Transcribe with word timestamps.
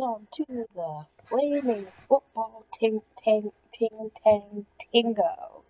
Welcome 0.00 0.28
to 0.32 0.66
the 0.74 1.04
Flaming 1.26 1.86
Football 2.08 2.64
Ting 2.72 3.02
Tang 3.22 3.52
Ting 3.70 4.10
Tang 4.24 4.64
Tingo. 4.80 5.62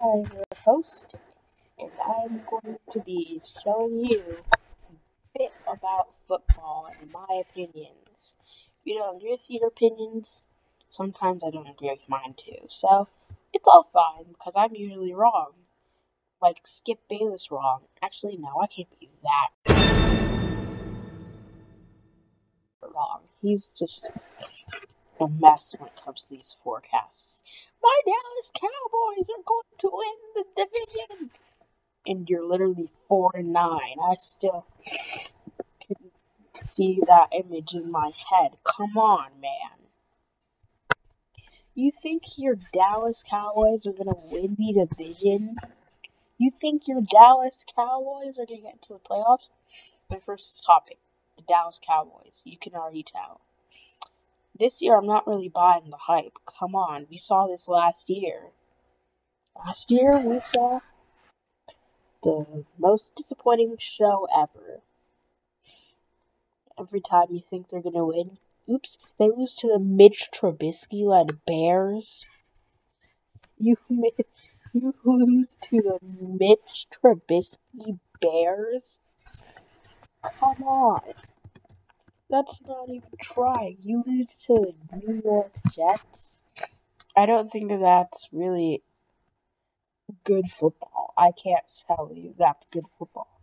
I'm 0.00 0.24
your 0.32 0.44
host, 0.64 1.14
and 1.78 1.90
I'm 2.02 2.40
going 2.48 2.78
to 2.88 3.00
be 3.00 3.42
showing 3.62 4.06
you 4.06 4.36
a 4.50 5.38
bit 5.38 5.52
about 5.70 6.14
football 6.26 6.88
and 6.98 7.12
my 7.12 7.42
opinions. 7.42 8.32
If 8.80 8.86
you 8.86 8.94
don't 8.94 9.16
agree 9.16 9.32
with 9.32 9.50
your 9.50 9.68
opinions, 9.68 10.44
sometimes 10.88 11.44
I 11.44 11.50
don't 11.50 11.68
agree 11.68 11.90
with 11.90 12.08
mine 12.08 12.32
too. 12.34 12.64
So 12.68 13.08
it's 13.52 13.68
all 13.68 13.86
fine 13.92 14.32
because 14.32 14.54
I'm 14.56 14.74
usually 14.74 15.12
wrong. 15.12 15.50
Like 16.40 16.60
Skip 16.64 17.00
Bayless 17.10 17.50
wrong. 17.50 17.82
Actually, 18.02 18.38
no, 18.38 18.62
I 18.62 18.66
can't 18.66 18.98
be 18.98 19.10
that 19.24 19.73
wrong. 22.94 23.20
He's 23.42 23.72
just 23.72 24.10
a 25.20 25.28
mess 25.28 25.74
when 25.78 25.88
it 25.88 26.00
comes 26.02 26.22
to 26.22 26.30
these 26.30 26.56
forecasts. 26.62 27.40
My 27.82 28.00
Dallas 28.06 28.52
Cowboys 28.54 29.28
are 29.28 29.44
going 29.46 29.78
to 29.78 29.90
win 29.92 30.16
the 30.34 30.44
division, 30.56 31.30
and 32.06 32.28
you're 32.28 32.44
literally 32.44 32.88
four 33.08 33.30
and 33.34 33.52
nine. 33.52 33.96
I 34.02 34.16
still 34.18 34.66
can 35.86 35.96
see 36.54 37.00
that 37.06 37.28
image 37.32 37.74
in 37.74 37.90
my 37.90 38.10
head. 38.30 38.52
Come 38.64 38.96
on, 38.96 39.40
man. 39.40 39.88
You 41.74 41.90
think 41.90 42.22
your 42.36 42.56
Dallas 42.72 43.24
Cowboys 43.28 43.84
are 43.86 43.92
gonna 43.92 44.16
win 44.30 44.56
the 44.56 44.86
division? 44.86 45.56
You 46.38 46.50
think 46.50 46.86
your 46.86 47.00
Dallas 47.00 47.64
Cowboys 47.74 48.38
are 48.38 48.46
gonna 48.46 48.60
get 48.60 48.82
to 48.82 48.94
the 48.94 49.00
playoffs? 49.00 49.48
My 50.10 50.20
first 50.24 50.62
topic 50.64 50.98
the 51.46 51.52
Dallas 51.52 51.80
Cowboys. 51.84 52.42
You 52.44 52.56
can 52.58 52.74
already 52.74 53.02
tell. 53.02 53.40
This 54.56 54.82
year, 54.82 54.96
I'm 54.96 55.06
not 55.06 55.26
really 55.26 55.48
buying 55.48 55.90
the 55.90 55.96
hype. 55.96 56.38
Come 56.46 56.74
on, 56.74 57.06
we 57.10 57.16
saw 57.16 57.46
this 57.46 57.68
last 57.68 58.08
year. 58.08 58.50
Last 59.56 59.90
year, 59.90 60.20
we 60.24 60.40
saw 60.40 60.80
the 62.22 62.64
most 62.78 63.14
disappointing 63.16 63.76
show 63.78 64.26
ever. 64.36 64.80
Every 66.78 67.00
time 67.00 67.26
you 67.30 67.40
think 67.40 67.68
they're 67.68 67.82
gonna 67.82 68.04
win, 68.04 68.38
oops, 68.70 68.98
they 69.18 69.28
lose 69.28 69.54
to 69.56 69.68
the 69.68 69.78
Mitch 69.78 70.28
Trubisky 70.32 71.04
led 71.04 71.44
Bears. 71.46 72.24
You 73.58 73.76
you 74.72 74.94
lose 75.04 75.56
to 75.62 75.82
the 75.82 75.98
Mitch 76.02 76.86
Trubisky 76.92 77.98
Bears. 78.20 78.98
Come 80.22 80.62
on. 80.62 81.00
That's 82.34 82.60
not 82.66 82.88
even 82.88 83.10
trying. 83.22 83.76
You 83.80 84.02
lose 84.04 84.34
to 84.48 84.74
the 84.90 84.96
New 84.96 85.22
York 85.24 85.52
Jets. 85.72 86.40
I 87.16 87.26
don't 87.26 87.48
think 87.48 87.70
that's 87.70 88.28
really 88.32 88.82
good 90.24 90.50
football. 90.50 91.14
I 91.16 91.30
can't 91.30 91.62
tell 91.86 92.10
you 92.12 92.34
that's 92.36 92.66
good 92.72 92.86
football. 92.98 93.40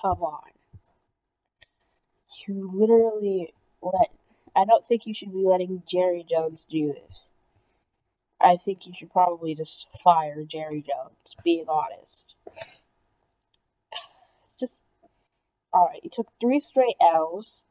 Come 0.00 0.22
on. 0.22 0.50
You 2.46 2.70
literally 2.72 3.52
let. 3.82 4.12
I 4.54 4.64
don't 4.64 4.86
think 4.86 5.06
you 5.08 5.14
should 5.14 5.32
be 5.32 5.42
letting 5.44 5.82
Jerry 5.90 6.24
Jones 6.30 6.68
do 6.70 6.92
this. 6.92 7.32
I 8.40 8.58
think 8.58 8.86
you 8.86 8.92
should 8.96 9.10
probably 9.10 9.56
just 9.56 9.88
fire 10.04 10.44
Jerry 10.44 10.84
Jones, 10.86 11.34
being 11.42 11.66
honest. 11.68 12.36
Alright, 15.74 16.00
you 16.02 16.10
took 16.10 16.28
three 16.40 16.60
straight 16.60 16.96
L's. 17.00 17.66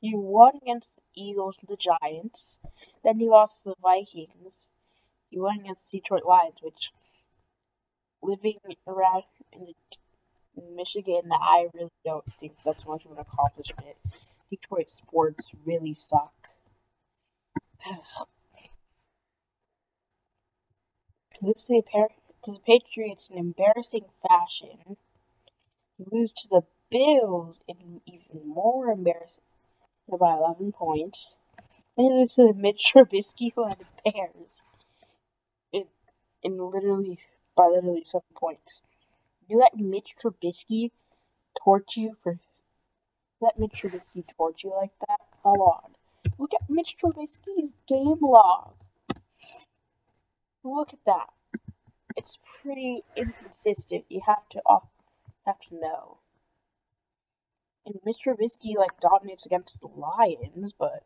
You 0.00 0.18
won 0.18 0.58
against 0.62 0.96
the 0.96 1.02
Eagles 1.14 1.58
and 1.60 1.68
the 1.68 1.76
Giants. 1.76 2.58
Then 3.02 3.18
you 3.20 3.30
lost 3.30 3.62
to 3.62 3.70
the 3.70 3.74
Vikings. 3.80 4.68
You 5.30 5.42
won 5.42 5.60
against 5.60 5.90
the 5.90 5.98
Detroit 5.98 6.24
Lions, 6.26 6.58
which 6.62 6.92
living 8.22 8.58
around 8.86 9.24
in, 9.52 9.74
Michigan, 10.74 11.30
I 11.32 11.68
really 11.74 11.90
don't 12.04 12.24
think 12.40 12.54
that's 12.64 12.86
much 12.86 13.04
of 13.04 13.12
an 13.12 13.18
accomplishment. 13.18 13.96
Detroit 14.50 14.90
sports 14.90 15.50
really 15.64 15.92
suck. 15.92 16.48
lose 21.42 21.64
to 21.64 21.82
the 22.46 22.58
Patriots 22.64 23.28
in 23.30 23.38
embarrassing 23.38 24.06
fashion. 24.26 24.96
Lose 25.98 26.32
to 26.32 26.48
the 26.48 26.62
Bills 26.90 27.60
in 27.66 28.00
even 28.06 28.46
more 28.46 28.90
embarrassing 28.90 29.42
by 30.08 30.34
11 30.34 30.72
points. 30.72 31.34
And 31.96 32.12
it 32.12 32.18
was 32.18 32.34
the 32.34 32.52
Mitch 32.54 32.92
Trubisky 32.94 33.52
led 33.56 33.78
Bears 34.04 34.62
in, 35.72 35.86
in 36.42 36.58
literally 36.58 37.18
by 37.56 37.66
literally 37.66 38.04
seven 38.04 38.28
points. 38.34 38.82
You 39.48 39.58
let 39.58 39.76
Mitch 39.76 40.14
Trubisky 40.22 40.90
torch 41.58 41.96
you 41.96 42.16
for 42.22 42.38
let 43.40 43.58
Mitch 43.58 43.82
Trubisky 43.82 44.24
torch 44.36 44.64
you 44.64 44.72
like 44.74 44.92
that? 45.00 45.20
Come 45.42 45.60
on. 45.60 45.90
Look 46.38 46.52
at 46.54 46.68
Mitch 46.68 46.96
Trubisky's 47.02 47.72
game 47.86 48.18
log. 48.20 48.74
Look 50.64 50.92
at 50.92 51.04
that. 51.06 51.28
It's 52.16 52.38
pretty 52.62 53.04
inconsistent. 53.14 54.04
You 54.08 54.22
have 54.26 54.48
to 54.50 54.60
off 54.66 54.88
have 55.44 55.60
to 55.68 55.74
know. 55.74 56.18
And 57.86 58.00
Mitch 58.04 58.18
Trubisky 58.26 58.76
like 58.76 58.98
dominates 59.00 59.46
against 59.46 59.80
the 59.80 59.86
Lions, 59.86 60.72
but 60.76 61.04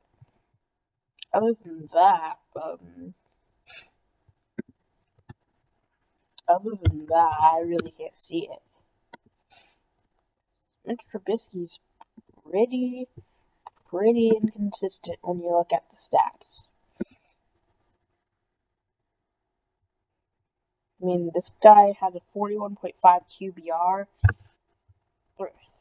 other 1.33 1.53
than 1.63 1.91
that, 1.93 2.39
um, 2.57 3.15
other 6.49 6.71
than 6.83 7.05
that, 7.07 7.33
I 7.39 7.61
really 7.61 7.91
can't 7.91 8.19
see 8.19 8.49
it. 8.51 8.63
Mitch 10.87 11.01
Trubisky's 11.13 11.81
pretty, 12.51 13.09
pretty 13.89 14.31
inconsistent 14.31 15.19
when 15.21 15.41
you 15.41 15.51
look 15.53 15.75
at 15.75 15.85
the 15.91 15.97
stats. 15.97 16.71
I 21.03 21.07
mean, 21.07 21.31
this 21.35 21.53
guy 21.63 21.95
had 22.01 22.15
a 22.15 22.39
41.5 22.39 22.95
QBR, 23.03 24.07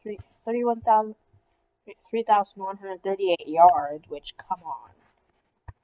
three, 0.04 0.20
3,138 2.10 3.48
yards, 3.48 4.04
which, 4.08 4.34
come 4.38 4.60
on, 4.66 4.92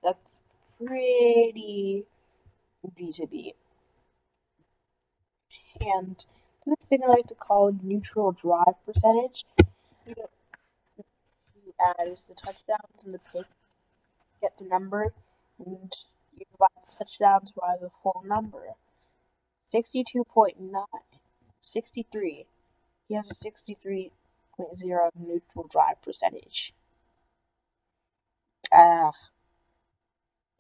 that's 0.04 0.38
pretty 0.84 2.04
easy 2.84 3.12
to 3.14 3.28
beat. 3.28 3.56
And 5.82 6.24
this 6.66 6.88
thing 6.88 7.02
I 7.04 7.08
like 7.08 7.28
to 7.28 7.36
call 7.36 7.76
neutral 7.84 8.32
drive 8.32 8.76
percentage. 8.86 9.46
You, 10.08 10.16
know, 10.18 10.30
you 11.66 11.74
add 11.80 12.18
the 12.28 12.36
touchdowns 12.36 13.04
and 13.04 13.14
the 13.14 13.20
pick, 13.32 13.46
get 14.42 14.58
the 14.58 14.66
number, 14.66 15.14
and 15.66 15.94
you 16.36 16.46
divide 16.52 16.70
the 16.88 16.96
touchdowns 16.98 17.52
by 17.52 17.76
the 17.80 17.90
full 18.02 18.24
number. 18.26 18.76
62.9, 19.74 20.86
63. 21.62 22.46
He 23.08 23.16
has 23.16 23.30
a 23.30 23.34
63 23.34 24.12
0.0 24.60 25.10
neutral 25.20 25.68
drive 25.70 26.02
percentage. 26.02 26.74
Uh, 28.72 29.12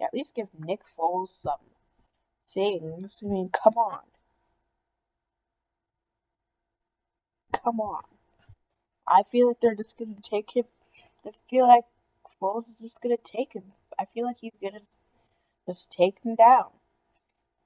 at 0.02 0.14
least 0.14 0.36
give 0.36 0.48
Nick 0.58 0.82
Foles 0.84 1.30
some 1.30 1.60
things. 2.54 3.22
I 3.24 3.28
mean, 3.28 3.50
come 3.50 3.74
on. 3.76 4.02
Come 7.52 7.80
on. 7.80 8.04
I 9.08 9.24
feel 9.24 9.48
like 9.48 9.60
they're 9.62 9.76
just 9.76 9.98
gonna 9.98 10.16
take 10.22 10.56
him. 10.56 10.66
I 11.26 11.32
feel 11.50 11.68
like 11.68 11.86
Foles 12.42 12.68
is 12.68 12.78
just 12.82 13.02
gonna 13.02 13.18
take 13.18 13.54
him. 13.54 13.74
I 13.98 14.06
feel 14.06 14.26
like 14.26 14.38
he's 14.42 14.58
gonna 14.62 14.82
just 15.68 15.92
take 15.92 16.20
him 16.24 16.36
down. 16.36 16.72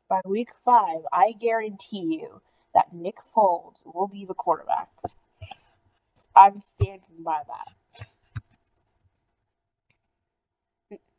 By 0.08 0.22
week 0.26 0.50
five, 0.64 1.02
I 1.12 1.34
guarantee 1.34 2.20
you 2.22 2.42
that 2.74 2.94
Nick 2.94 3.18
Foles 3.36 3.86
will 3.86 4.08
be 4.08 4.26
the 4.26 4.34
quarterback. 4.34 4.90
I'm 6.40 6.62
standing 6.62 7.24
by 7.24 7.42
that. 7.48 7.76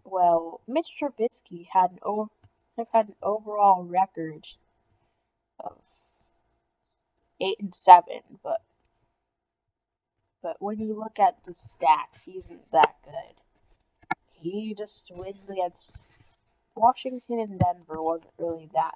Well, 0.04 0.62
Mitch 0.66 0.96
Trubisky 0.98 1.66
had 1.72 1.92
an 1.92 1.98
over, 2.02 2.30
had 2.92 3.08
an 3.08 3.16
overall 3.22 3.84
record 3.84 4.46
of 5.58 5.82
eight 7.40 7.60
and 7.60 7.74
seven, 7.74 8.22
but 8.42 8.62
but 10.42 10.56
when 10.58 10.80
you 10.80 10.98
look 10.98 11.18
at 11.18 11.44
the 11.44 11.52
stats, 11.52 12.24
he 12.24 12.38
isn't 12.38 12.72
that 12.72 12.96
good. 13.04 13.34
He 14.32 14.74
just 14.74 15.10
wins 15.14 15.50
against 15.50 15.98
Washington 16.74 17.40
and 17.40 17.58
Denver 17.58 18.02
wasn't 18.02 18.32
really 18.38 18.70
that 18.74 18.94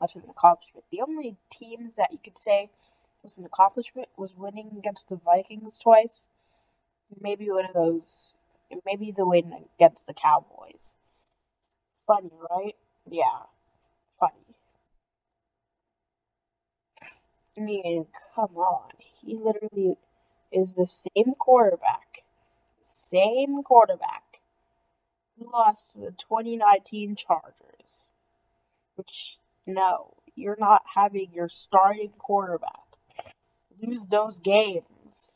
much 0.00 0.16
of 0.16 0.24
an 0.24 0.30
accomplishment. 0.30 0.84
The 0.90 1.00
only 1.00 1.36
teams 1.50 1.96
that 1.96 2.12
you 2.12 2.18
could 2.22 2.36
say 2.36 2.70
was 3.22 3.38
an 3.38 3.44
accomplishment 3.44 4.08
was 4.16 4.34
winning 4.36 4.70
against 4.76 5.08
the 5.08 5.16
Vikings 5.16 5.78
twice. 5.78 6.26
maybe 7.20 7.50
one 7.50 7.66
of 7.66 7.74
those. 7.74 8.36
Maybe 8.86 9.12
the 9.12 9.26
win 9.26 9.52
against 9.76 10.06
the 10.06 10.14
Cowboys. 10.14 10.94
Funny, 12.06 12.30
right? 12.50 12.76
Yeah, 13.10 13.44
funny. 14.18 14.56
I 17.56 17.60
mean, 17.60 18.06
come 18.34 18.56
on. 18.56 18.90
He 18.98 19.36
literally 19.36 19.96
is 20.50 20.74
the 20.74 20.86
same 20.86 21.34
quarterback. 21.38 22.24
Same 22.82 23.62
quarterback 23.62 24.40
who 25.38 25.50
lost 25.52 25.92
to 25.92 25.98
the 26.00 26.12
2019 26.12 27.16
Chargers. 27.16 28.10
Which, 28.96 29.38
no, 29.66 30.14
you're 30.34 30.56
not 30.58 30.82
having 30.94 31.32
your 31.34 31.48
starting 31.48 32.12
quarterback 32.18 32.81
lose 33.82 34.06
those 34.06 34.38
games. 34.38 35.32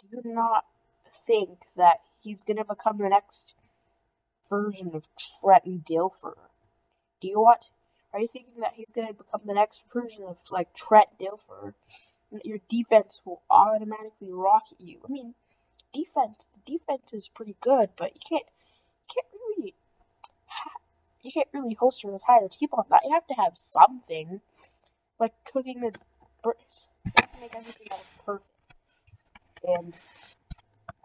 Do 0.00 0.20
not 0.24 0.64
think 1.26 1.64
that 1.76 2.00
he's 2.20 2.42
going 2.42 2.58
to 2.58 2.64
become 2.64 2.98
the 2.98 3.08
next 3.08 3.54
version 4.48 4.92
of 4.94 5.08
Trent 5.18 5.84
Dilfer? 5.84 6.34
Do 7.20 7.28
you 7.28 7.40
what? 7.40 7.70
Are 8.12 8.20
you 8.20 8.28
thinking 8.28 8.60
that 8.60 8.74
he's 8.76 8.90
going 8.94 9.08
to 9.08 9.14
become 9.14 9.42
the 9.44 9.54
next 9.54 9.84
version 9.92 10.24
of 10.26 10.36
like 10.50 10.74
Trent 10.74 11.18
Dilfer? 11.20 11.74
And 12.30 12.40
your 12.44 12.58
defense 12.68 13.20
will 13.24 13.42
automatically 13.50 14.32
rocket 14.32 14.80
you. 14.80 15.00
I 15.08 15.12
mean, 15.12 15.34
defense. 15.92 16.48
The 16.52 16.78
defense 16.78 17.12
is 17.12 17.28
pretty 17.28 17.56
good, 17.60 17.90
but 17.96 18.14
you 18.14 18.20
can't 18.28 18.46
you 19.08 19.14
can't 19.14 19.26
really 19.32 19.74
you 21.22 21.32
can't 21.32 21.48
really 21.52 21.74
host 21.74 22.02
your 22.02 22.12
entire 22.12 22.48
team 22.48 22.68
on 22.72 22.84
that. 22.90 23.02
You 23.04 23.12
have 23.12 23.26
to 23.26 23.34
have 23.34 23.52
something 23.56 24.40
like 25.18 25.32
cooking 25.50 25.80
the 25.80 25.92
to 26.54 27.40
make 27.40 27.54
everything 27.54 27.88
else 27.90 28.06
perfect. 28.24 28.50
And 29.64 29.94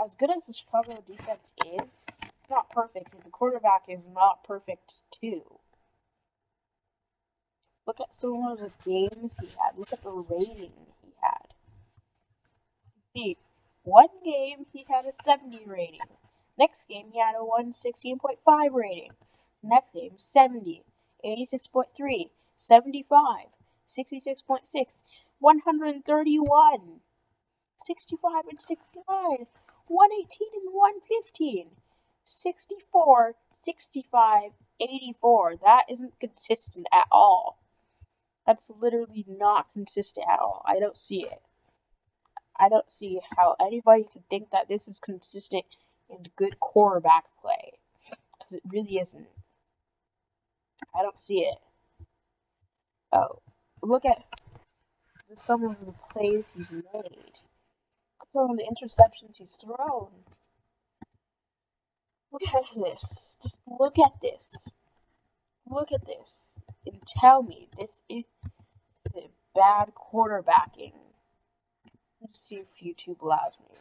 as 0.03 0.15
good 0.15 0.29
as 0.35 0.45
the 0.45 0.53
Chicago 0.53 1.03
defense 1.07 1.53
is, 1.65 2.05
it's 2.23 2.49
not 2.49 2.69
perfect, 2.69 3.13
and 3.13 3.23
the 3.23 3.29
quarterback 3.29 3.83
is 3.87 4.05
not 4.13 4.43
perfect 4.43 4.95
too. 5.11 5.59
Look 7.87 7.99
at 7.99 8.15
some 8.15 8.45
of 8.45 8.59
the 8.59 8.71
games 8.85 9.37
he 9.41 9.47
had. 9.47 9.77
Look 9.77 9.91
at 9.91 10.03
the 10.03 10.11
rating 10.11 10.71
he 11.03 11.13
had. 11.21 11.53
See, 13.15 13.37
one 13.83 14.07
game 14.23 14.65
he 14.71 14.85
had 14.89 15.05
a 15.05 15.13
70 15.23 15.63
rating. 15.65 15.99
Next 16.57 16.87
game 16.87 17.07
he 17.11 17.19
had 17.19 17.35
a 17.35 17.43
116.5 17.43 18.73
rating. 18.73 19.11
Next 19.63 19.93
game 19.93 20.13
70, 20.17 20.83
86.3, 21.25 22.29
75, 22.55 23.45
66.6, 23.87 25.03
131, 25.41 27.01
65 27.83 28.43
and 28.49 28.61
69, 28.61 29.47
118 29.87 30.47
and 30.53 30.71
115, 30.71 31.67
64, 32.23 33.35
65, 33.51 34.51
84. 34.79 35.55
That 35.63 35.83
isn't 35.89 36.19
consistent 36.19 36.87
at 36.93 37.07
all. 37.11 37.57
That's 38.45 38.69
literally 38.79 39.25
not 39.27 39.73
consistent 39.73 40.27
at 40.31 40.39
all. 40.39 40.63
I 40.65 40.79
don't 40.79 40.97
see 40.97 41.21
it. 41.21 41.41
I 42.59 42.69
don't 42.69 42.91
see 42.91 43.19
how 43.35 43.55
anybody 43.59 44.07
could 44.13 44.29
think 44.29 44.51
that 44.51 44.67
this 44.69 44.87
is 44.87 44.99
consistent 44.99 45.65
and 46.07 46.29
good 46.35 46.59
quarterback 46.59 47.25
play. 47.41 47.79
Because 48.37 48.53
it 48.53 48.63
really 48.71 48.99
isn't. 48.99 49.27
I 50.95 51.01
don't 51.01 51.21
see 51.21 51.39
it. 51.39 51.57
Oh, 53.11 53.39
look 53.81 54.05
at 54.05 54.23
some 55.35 55.63
of 55.63 55.79
the 55.79 55.93
plays 56.11 56.45
he's 56.55 56.71
made. 56.71 57.39
Some 58.33 58.51
of 58.51 58.57
the 58.57 58.63
interceptions 58.63 59.37
he's 59.37 59.53
thrown. 59.53 60.07
Look 62.31 62.43
at 62.47 62.63
this. 62.75 63.35
Just 63.41 63.59
look 63.67 63.99
at 63.99 64.13
this. 64.21 64.69
Look 65.69 65.91
at 65.91 66.05
this. 66.05 66.51
And 66.85 67.01
tell 67.05 67.43
me 67.43 67.69
this 67.79 67.91
is 68.09 68.23
bad 69.55 69.91
quarterbacking. 69.95 70.93
Let's 72.21 72.47
see 72.47 72.55
if 72.55 72.67
YouTube 72.81 73.21
allows 73.21 73.57
me. 73.59 73.77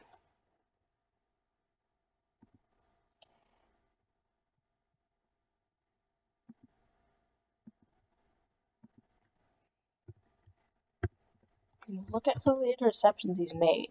Look 12.12 12.28
at 12.28 12.42
some 12.42 12.56
of 12.56 12.62
the 12.62 12.74
interceptions 12.78 13.38
he's 13.38 13.54
made. 13.54 13.90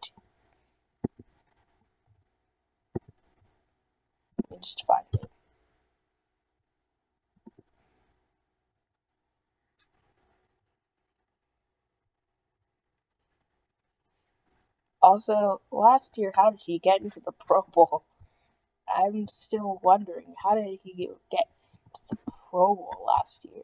Just 4.52 4.84
find. 4.86 5.06
Also, 15.02 15.62
last 15.72 16.18
year, 16.18 16.34
how 16.36 16.52
did 16.52 16.62
he 16.66 16.78
get 16.78 17.02
into 17.02 17.20
the 17.20 17.32
Pro 17.48 17.62
Bowl? 17.64 18.04
I'm 18.88 19.28
still 19.28 19.80
wondering, 19.84 20.36
how 20.44 20.56
did 20.56 20.80
he 20.84 21.10
get 21.32 21.48
to 21.94 22.02
the 22.10 22.18
Pro 22.50 22.76
Bowl 22.76 23.06
last 23.06 23.46
year? 23.46 23.64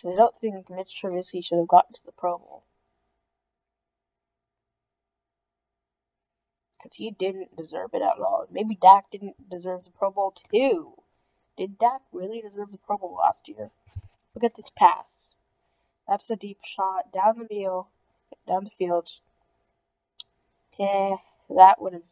Because 0.00 0.14
I 0.14 0.16
don't 0.16 0.36
think 0.36 0.70
Mitch 0.70 0.98
Trubisky 1.02 1.44
should 1.44 1.58
have 1.58 1.68
gotten 1.68 1.92
to 1.94 2.04
the 2.04 2.12
Pro 2.12 2.38
Bowl. 2.38 2.62
Because 6.72 6.96
he 6.96 7.10
didn't 7.10 7.54
deserve 7.56 7.90
it 7.92 8.00
at 8.00 8.18
all. 8.18 8.46
Maybe 8.50 8.74
Dak 8.80 9.10
didn't 9.10 9.50
deserve 9.50 9.84
the 9.84 9.90
Pro 9.90 10.10
Bowl 10.10 10.32
too. 10.32 10.94
Did 11.58 11.78
Dak 11.78 12.00
really 12.12 12.40
deserve 12.40 12.70
the 12.72 12.78
Pro 12.78 12.96
Bowl 12.96 13.18
last 13.20 13.46
year? 13.46 13.70
Look 14.34 14.44
at 14.44 14.54
this 14.54 14.70
pass. 14.74 15.34
That's 16.08 16.30
a 16.30 16.36
deep 16.36 16.60
shot 16.64 17.12
down 17.12 17.38
the 17.38 17.44
field. 17.44 17.86
Down 18.48 18.64
the 18.64 18.70
field. 18.70 19.10
Yeah, 20.78 21.16
that 21.54 21.82
would 21.82 21.92
have 21.92 22.02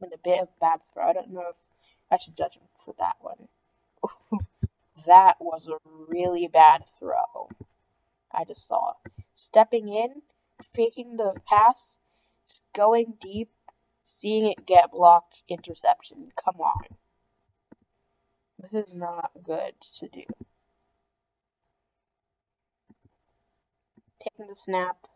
been 0.00 0.12
a 0.14 0.18
bit 0.18 0.40
of 0.40 0.48
a 0.48 0.60
bad 0.60 0.80
throw. 0.82 1.10
I 1.10 1.12
don't 1.12 1.30
know 1.30 1.44
if 1.50 1.56
I 2.10 2.16
should 2.16 2.36
judge 2.36 2.54
him 2.54 2.62
for 2.82 2.94
that 2.98 3.16
one. 3.20 3.48
That 5.06 5.36
was 5.40 5.68
a 5.68 5.78
really 6.08 6.48
bad 6.48 6.84
throw. 6.98 7.48
I 8.32 8.44
just 8.44 8.66
saw. 8.66 8.94
Stepping 9.34 9.88
in, 9.88 10.22
faking 10.62 11.16
the 11.16 11.34
pass, 11.46 11.96
going 12.74 13.14
deep, 13.20 13.50
seeing 14.02 14.46
it 14.46 14.66
get 14.66 14.92
blocked, 14.92 15.44
interception. 15.48 16.32
Come 16.42 16.60
on. 16.60 16.96
This 18.58 18.88
is 18.88 18.94
not 18.94 19.30
good 19.42 19.74
to 19.98 20.08
do. 20.08 20.24
Taking 24.22 24.48
the 24.48 24.54
snap. 24.54 25.06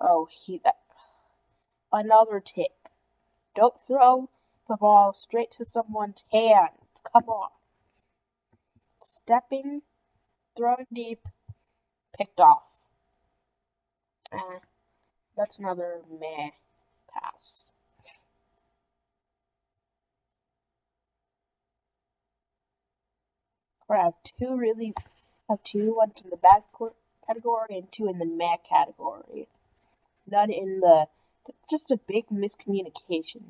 Oh, 0.00 0.28
he 0.30 0.60
that 0.64 0.78
another 1.92 2.40
tip. 2.40 2.88
Don't 3.54 3.78
throw 3.78 4.28
the 4.68 4.76
ball 4.76 5.12
straight 5.12 5.52
to 5.52 5.64
someone's 5.64 6.24
hands. 6.32 7.00
Come 7.10 7.28
on 7.28 7.50
stepping, 9.04 9.82
throwing 10.56 10.86
deep, 10.92 11.28
picked 12.16 12.40
off. 12.40 12.70
Eh, 14.32 14.58
that's 15.36 15.58
another 15.58 16.00
meh 16.10 16.50
pass. 17.12 17.72
I 23.88 23.96
have 23.98 24.14
two 24.24 24.56
really, 24.56 24.94
have 25.48 25.62
two 25.62 25.94
ones 25.94 26.22
in 26.24 26.30
the 26.30 26.36
bad 26.36 26.62
category 27.26 27.76
and 27.76 27.92
two 27.92 28.08
in 28.08 28.18
the 28.18 28.24
meh 28.24 28.56
category. 28.68 29.48
None 30.26 30.50
in 30.50 30.80
the, 30.80 31.06
just 31.70 31.90
a 31.90 31.98
big 31.98 32.28
miscommunication. 32.28 33.42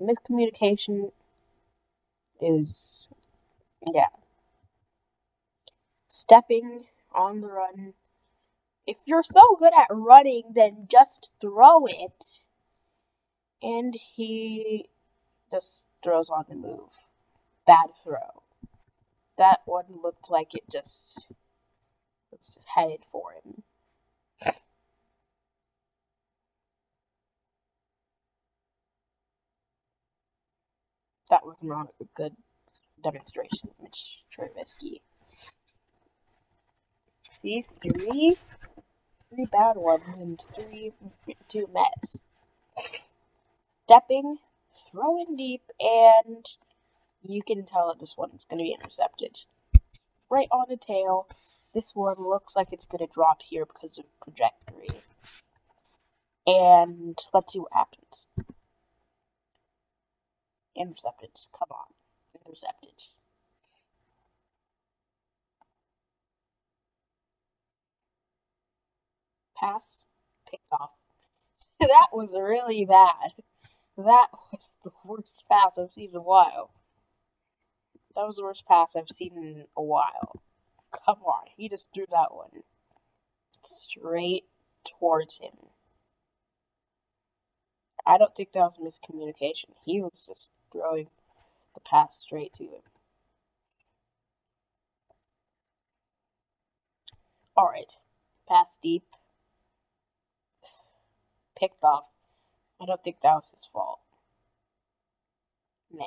Miscommunication 0.00 1.12
is 2.40 3.08
yeah. 3.86 4.06
Stepping 6.06 6.84
on 7.14 7.40
the 7.40 7.48
run. 7.48 7.94
If 8.86 8.98
you're 9.06 9.22
so 9.22 9.56
good 9.58 9.72
at 9.76 9.86
running, 9.90 10.52
then 10.54 10.86
just 10.90 11.32
throw 11.40 11.86
it. 11.86 12.44
And 13.62 13.94
he 13.94 14.88
just 15.50 15.84
throws 16.02 16.30
on 16.30 16.44
the 16.48 16.56
move. 16.56 16.90
Bad 17.66 17.90
throw. 18.02 18.42
That 19.38 19.60
one 19.64 19.86
looked 20.02 20.30
like 20.30 20.54
it 20.54 20.64
just 20.70 21.28
was 22.30 22.58
headed 22.74 23.04
for 23.10 23.32
him. 23.32 23.62
That 31.30 31.46
was 31.46 31.62
not 31.62 31.88
a 32.00 32.04
good 32.14 32.34
demonstration 33.02 33.70
of 33.70 33.82
Mitch 33.82 34.18
Trubisky. 34.36 35.00
See, 37.40 37.62
three, 37.62 38.36
three 39.28 39.46
bad 39.50 39.76
ones 39.76 40.04
and 40.16 40.40
three, 40.40 40.92
two 41.48 41.68
mess. 41.72 42.16
Stepping, 43.84 44.38
throwing 44.90 45.36
deep, 45.36 45.62
and 45.80 46.46
you 47.22 47.42
can 47.42 47.64
tell 47.64 47.88
that 47.88 48.00
this 48.00 48.14
one's 48.16 48.44
going 48.44 48.58
to 48.58 48.64
be 48.64 48.76
intercepted. 48.80 49.38
Right 50.30 50.48
on 50.50 50.66
the 50.68 50.76
tail. 50.76 51.26
This 51.74 51.92
one 51.94 52.16
looks 52.18 52.54
like 52.54 52.68
it's 52.70 52.84
going 52.84 53.06
to 53.06 53.12
drop 53.12 53.38
here 53.48 53.64
because 53.64 53.98
of 53.98 54.04
trajectory. 54.22 55.00
And 56.46 57.18
let's 57.32 57.52
see 57.52 57.60
what 57.60 57.72
happens. 57.72 58.26
Intercepted. 60.76 61.30
Come 61.58 61.68
on. 61.70 61.81
Pass. 69.56 70.04
Picked 70.50 70.64
off. 70.72 70.90
that 71.80 72.08
was 72.12 72.36
really 72.36 72.84
bad. 72.84 73.32
That 73.96 74.28
was 74.50 74.76
the 74.84 74.90
worst 75.04 75.44
pass 75.50 75.78
I've 75.78 75.92
seen 75.92 76.10
in 76.10 76.16
a 76.16 76.22
while. 76.22 76.70
That 78.14 78.26
was 78.26 78.36
the 78.36 78.42
worst 78.42 78.66
pass 78.66 78.96
I've 78.96 79.08
seen 79.08 79.36
in 79.36 79.64
a 79.76 79.82
while. 79.82 80.42
Come 81.06 81.22
on, 81.24 81.44
he 81.56 81.68
just 81.68 81.88
threw 81.94 82.04
that 82.10 82.34
one 82.34 82.62
straight 83.64 84.44
towards 84.84 85.38
him. 85.38 85.68
I 88.04 88.18
don't 88.18 88.34
think 88.34 88.52
that 88.52 88.60
was 88.60 88.78
miscommunication. 88.78 89.74
He 89.84 90.00
was 90.00 90.24
just 90.26 90.50
throwing 90.72 91.08
the 91.74 91.80
pass 91.80 92.18
straight 92.18 92.52
to 92.54 92.64
him. 92.64 92.82
Alright, 97.56 97.96
pass 98.48 98.78
deep. 98.82 99.04
Picked 101.58 101.84
off. 101.84 102.06
I 102.80 102.86
don't 102.86 103.02
think 103.04 103.20
that 103.22 103.34
was 103.34 103.52
his 103.54 103.68
fault. 103.72 104.00
Meh. 105.92 106.06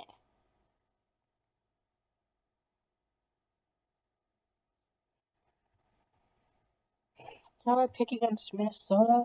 Now 7.65 7.79
I 7.79 7.87
pick 7.87 8.11
against 8.11 8.53
Minnesota. 8.53 9.23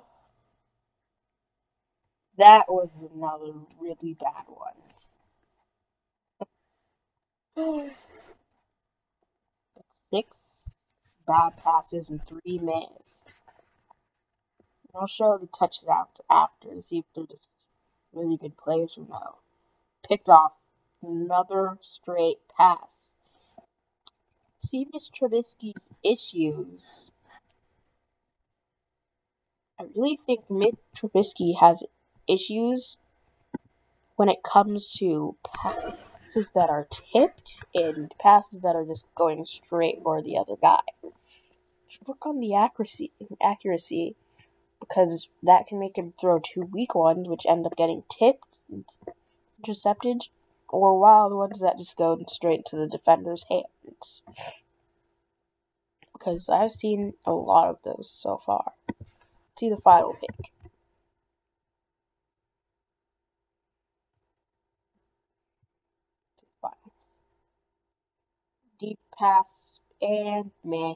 That 2.38 2.66
was 2.68 2.90
another 3.14 3.52
really 3.78 4.14
bad 4.14 4.44
one. 4.46 4.74
Six 10.12 10.36
bad 11.26 11.56
passes 11.56 12.08
and 12.08 12.20
three 12.26 12.58
misses. 12.58 13.22
I'll 14.94 15.06
show 15.06 15.38
the 15.38 15.46
touchdowns 15.46 16.20
after 16.28 16.74
to 16.74 16.82
see 16.82 16.98
if 16.98 17.04
they're 17.14 17.24
just 17.24 17.48
really 18.12 18.36
good 18.36 18.56
players 18.56 18.98
or 18.98 19.06
no. 19.08 19.36
Picked 20.08 20.28
off 20.28 20.56
another 21.02 21.78
straight 21.80 22.38
pass. 22.56 23.14
See 24.58 24.86
Mitch 24.92 25.10
Trubisky's 25.12 25.90
issues 26.02 27.10
I 29.80 29.84
really 29.96 30.16
think 30.16 30.50
Mitch 30.50 30.74
Trubisky 30.94 31.58
has 31.58 31.82
issues 32.28 32.98
when 34.16 34.28
it 34.28 34.42
comes 34.42 34.92
to 34.98 35.36
passes 36.32 36.50
that 36.54 36.70
are 36.70 36.86
tipped 36.90 37.58
and 37.74 38.14
passes 38.18 38.60
that 38.60 38.76
are 38.76 38.84
just 38.84 39.06
going 39.14 39.44
straight 39.44 39.98
for 40.02 40.22
the 40.22 40.36
other 40.36 40.54
guy. 40.60 40.80
Work 42.06 42.24
on 42.26 42.40
the 42.40 42.54
accuracy 42.54 43.12
accuracy 43.42 44.14
because 44.78 45.28
that 45.42 45.66
can 45.66 45.78
make 45.78 45.98
him 45.98 46.12
throw 46.12 46.38
two 46.38 46.62
weak 46.62 46.94
ones 46.94 47.28
which 47.28 47.46
end 47.48 47.66
up 47.66 47.76
getting 47.76 48.04
tipped, 48.08 48.60
intercepted, 49.58 50.28
or 50.68 50.98
wild 50.98 51.32
ones 51.32 51.60
that 51.60 51.78
just 51.78 51.96
go 51.96 52.22
straight 52.28 52.64
to 52.66 52.76
the 52.76 52.86
defender's 52.86 53.44
hands. 53.50 54.22
Because 56.12 56.48
I've 56.48 56.70
seen 56.70 57.14
a 57.26 57.32
lot 57.32 57.68
of 57.68 57.78
those 57.84 58.10
so 58.10 58.38
far 58.38 58.72
see 59.60 59.68
the 59.68 59.76
final 59.76 60.14
pick. 60.14 60.52
Deep 68.80 68.98
pass 69.20 69.80
and 70.02 70.50
meh. 70.64 70.94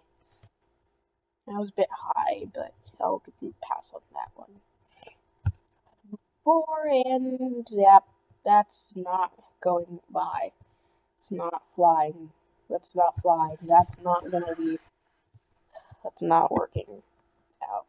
That 1.46 1.60
was 1.60 1.70
a 1.70 1.74
bit 1.74 1.88
high, 1.92 2.44
but 2.54 2.72
I'll 3.00 3.22
pass 3.62 3.92
on 3.94 4.00
that 4.14 4.30
one. 4.34 4.60
Four 6.42 6.88
and 6.88 7.66
yep, 7.70 8.04
that's 8.44 8.92
not 8.96 9.32
going 9.62 10.00
by. 10.10 10.52
It's 11.16 11.30
not 11.30 11.62
flying. 11.74 12.30
That's 12.70 12.94
not 12.96 13.20
flying. 13.20 13.56
That's 13.62 13.96
not 14.02 14.30
gonna 14.30 14.56
be. 14.56 14.78
That's 16.02 16.22
not 16.22 16.50
working 16.52 17.02
out. 17.62 17.86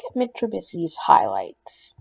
Get 0.00 0.16
Mitch 0.16 0.32
Trubisky's 0.40 0.96
highlights. 1.06 1.94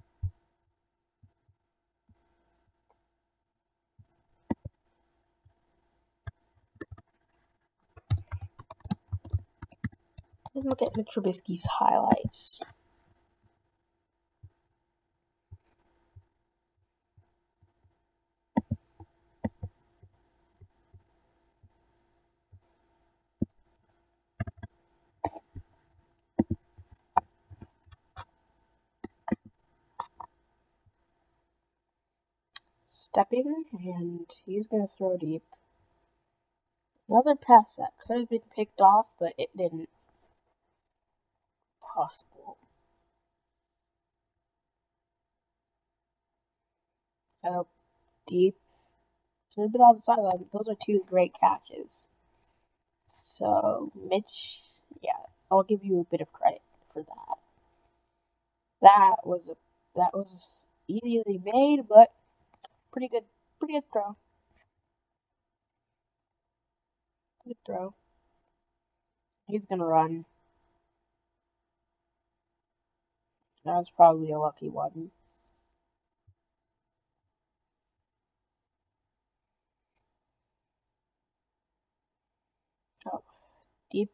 Let's 10.56 10.68
look 10.68 10.82
at 10.82 10.96
Mitch 10.96 11.08
Trubisky's 11.16 11.66
highlights. 11.80 12.62
stepping, 33.14 33.66
and 33.74 34.28
he's 34.46 34.66
going 34.68 34.88
to 34.88 34.92
throw 34.92 35.18
deep. 35.18 35.44
Another 37.08 37.36
pass 37.36 37.76
that 37.76 37.94
could 38.00 38.22
have 38.22 38.30
been 38.30 38.42
picked 38.56 38.82
off, 38.82 39.14
but 39.20 39.34
it 39.38 39.56
didn't. 39.56 39.93
Possible. 41.94 42.58
Deep. 48.26 48.56
Should 49.54 49.64
have 49.64 49.72
been 49.74 49.82
on 49.82 49.96
the 49.96 50.02
sideline. 50.02 50.46
Those 50.52 50.68
are 50.70 50.76
two 50.84 51.06
great 51.10 51.36
catches. 51.40 52.08
So, 53.06 53.92
Mitch, 54.10 54.62
yeah, 55.02 55.28
I'll 55.52 55.64
give 55.64 55.84
you 55.84 56.00
a 56.00 56.06
bit 56.06 56.22
of 56.22 56.32
credit 56.34 56.62
for 56.92 57.04
that. 57.04 57.38
That 58.82 59.18
was 59.26 59.50
a 59.50 59.56
that 59.96 60.14
was 60.14 60.66
easily 60.88 61.40
made, 61.44 61.88
but 61.88 62.12
Pretty 62.94 63.08
good. 63.08 63.24
Pretty 63.60 63.74
good 63.74 63.92
throw. 63.92 64.16
Good 67.44 67.58
throw. 67.66 67.96
He's 69.48 69.66
gonna 69.66 69.86
run. 69.88 70.26
That 73.66 73.78
was 73.78 73.92
probably 73.96 74.32
a 74.32 74.40
lucky 74.40 74.70
one. 74.70 75.12
Oh, 83.06 83.24
deep. 83.90 84.10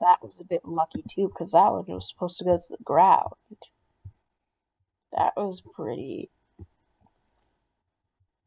That 0.00 0.18
was 0.22 0.40
a 0.40 0.44
bit 0.44 0.64
lucky 0.64 1.02
too, 1.08 1.28
because 1.28 1.52
that 1.52 1.72
one 1.72 1.84
was 1.88 2.08
supposed 2.08 2.38
to 2.38 2.44
go 2.44 2.56
to 2.56 2.64
the 2.70 2.82
ground. 2.82 3.34
That 5.12 5.32
was 5.36 5.62
pretty 5.62 6.30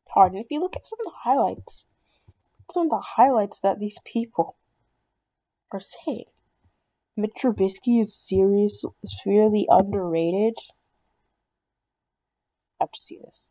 hard. 0.09 0.33
And 0.33 0.41
if 0.41 0.47
you 0.49 0.59
look 0.59 0.75
at 0.75 0.85
some 0.85 0.99
of 1.05 1.11
the 1.11 1.19
highlights, 1.23 1.85
some 2.69 2.83
of 2.83 2.89
the 2.89 3.05
highlights 3.15 3.59
that 3.59 3.79
these 3.79 3.99
people 4.05 4.57
are 5.71 5.79
saying, 5.79 6.25
Mitch 7.19 7.31
Trubisky 7.43 7.99
is 7.99 8.15
serious, 8.15 8.85
severely 9.03 9.67
underrated. 9.69 10.53
I 12.79 12.85
have 12.85 12.91
to 12.91 12.99
see 12.99 13.19
this. 13.21 13.49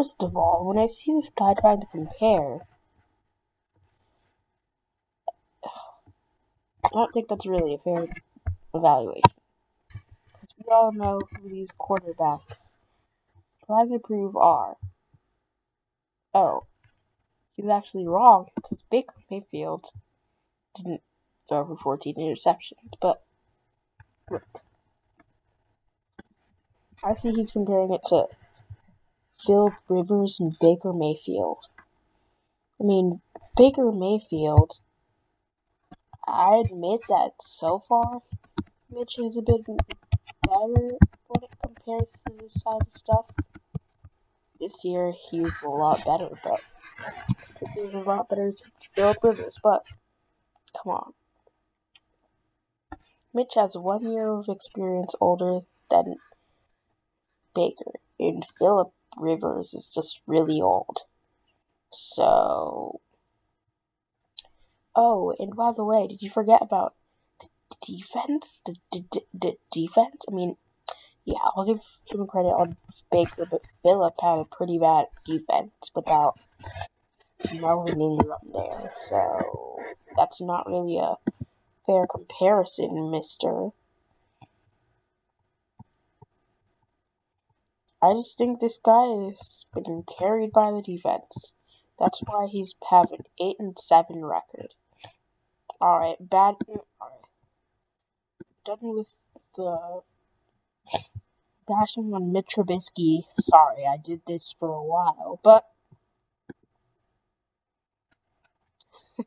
First 0.00 0.22
of 0.22 0.34
all, 0.34 0.64
when 0.64 0.78
I 0.78 0.86
see 0.86 1.12
this 1.12 1.28
guy 1.28 1.52
trying 1.52 1.82
to 1.82 1.86
compare, 1.86 2.60
I 6.82 6.88
don't 6.90 7.12
think 7.12 7.28
that's 7.28 7.44
really 7.44 7.74
a 7.74 7.78
fair 7.78 8.06
evaluation. 8.72 9.20
Because 10.32 10.54
we 10.56 10.72
all 10.72 10.90
know 10.92 11.20
who 11.42 11.50
these 11.50 11.72
quarterbacks 11.78 12.56
trying 13.66 13.90
to 13.90 13.98
prove 13.98 14.36
are. 14.36 14.78
Oh, 16.32 16.62
he's 17.54 17.68
actually 17.68 18.06
wrong 18.06 18.46
because 18.54 18.82
Baker 18.90 19.16
Mayfield 19.30 19.90
didn't 20.74 21.02
throw 21.46 21.66
for 21.66 21.76
14 21.76 22.14
interceptions, 22.14 22.94
but 23.02 23.22
look. 24.30 24.62
I 27.04 27.12
see 27.12 27.32
he's 27.32 27.52
comparing 27.52 27.92
it 27.92 28.00
to 28.06 28.28
Philip 29.46 29.74
Rivers 29.88 30.38
and 30.38 30.52
Baker 30.60 30.92
Mayfield. 30.92 31.58
I 32.80 32.84
mean, 32.84 33.20
Baker 33.56 33.90
Mayfield, 33.90 34.80
I 36.26 36.62
admit 36.64 37.00
that 37.08 37.32
so 37.40 37.82
far, 37.88 38.22
Mitch 38.90 39.16
has 39.16 39.36
a 39.36 39.42
bit 39.42 39.64
better 39.66 39.78
when 41.28 41.42
it 41.42 41.56
compares 41.62 42.12
to 42.26 42.34
this 42.38 42.62
type 42.62 42.82
of 42.82 42.92
stuff. 42.92 43.26
This 44.58 44.84
year, 44.84 45.12
he 45.30 45.40
was 45.40 45.54
a 45.64 45.68
lot 45.68 46.04
better, 46.04 46.28
but 46.44 46.60
this 47.60 47.76
is 47.76 47.94
a 47.94 48.00
lot 48.00 48.28
better 48.28 48.52
to 48.52 48.70
Philip 48.94 49.18
Rivers, 49.22 49.58
but 49.62 49.86
come 50.76 50.92
on. 50.92 51.12
Mitch 53.32 53.54
has 53.54 53.76
one 53.76 54.10
year 54.10 54.28
of 54.28 54.48
experience 54.48 55.14
older 55.20 55.60
than 55.90 56.16
Baker, 57.54 57.92
and 58.18 58.42
Philip 58.58 58.92
Rivers 59.16 59.74
is 59.74 59.90
just 59.92 60.20
really 60.26 60.60
old. 60.60 60.98
So. 61.92 63.00
Oh, 64.94 65.34
and 65.38 65.54
by 65.54 65.72
the 65.74 65.84
way, 65.84 66.06
did 66.06 66.22
you 66.22 66.30
forget 66.30 66.60
about 66.62 66.94
the 67.40 67.46
defense? 67.80 68.60
The, 68.66 68.76
the, 68.90 69.22
the 69.32 69.56
defense? 69.70 70.24
I 70.28 70.34
mean, 70.34 70.56
yeah, 71.24 71.38
I'll 71.54 71.64
give 71.64 71.80
him 72.06 72.26
credit 72.26 72.48
on 72.48 72.76
Baker, 73.10 73.46
but 73.50 73.62
Philip 73.82 74.14
had 74.20 74.38
a 74.38 74.44
pretty 74.50 74.78
bad 74.78 75.06
defense 75.24 75.90
without 75.94 76.38
Melvin 77.54 78.00
Ingram 78.00 78.38
there. 78.52 78.92
So 79.08 79.78
that's 80.16 80.40
not 80.40 80.66
really 80.66 80.98
a 80.98 81.16
fair 81.86 82.06
comparison, 82.06 83.10
mister. 83.10 83.70
I 88.02 88.14
just 88.14 88.38
think 88.38 88.60
this 88.60 88.78
guy 88.82 89.26
has 89.26 89.64
been 89.74 90.04
carried 90.04 90.52
by 90.52 90.70
the 90.70 90.80
defense. 90.82 91.54
That's 91.98 92.20
why 92.26 92.46
he's 92.50 92.74
having 92.90 93.24
eight 93.38 93.56
and 93.58 93.78
seven 93.78 94.24
record. 94.24 94.74
All 95.82 95.98
right, 95.98 96.16
bad. 96.18 96.54
All 96.68 96.86
right, 97.00 97.28
done 98.64 98.78
with 98.96 99.14
the 99.54 100.00
bashing 101.68 102.14
on 102.14 102.32
Mitch 102.32 102.48
Trubisky. 102.56 103.24
Sorry, 103.38 103.84
I 103.86 103.98
did 103.98 104.22
this 104.26 104.54
for 104.58 104.68
a 104.68 104.82
while, 104.82 105.38
but 105.44 105.66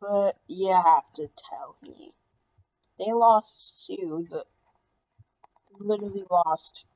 but 0.00 0.36
you 0.46 0.72
have 0.74 1.10
to 1.14 1.28
tell 1.28 1.76
me 1.82 2.12
they 2.98 3.12
lost 3.12 3.86
to 3.86 4.26
the 4.30 4.44
literally 5.80 6.24
lost 6.30 6.86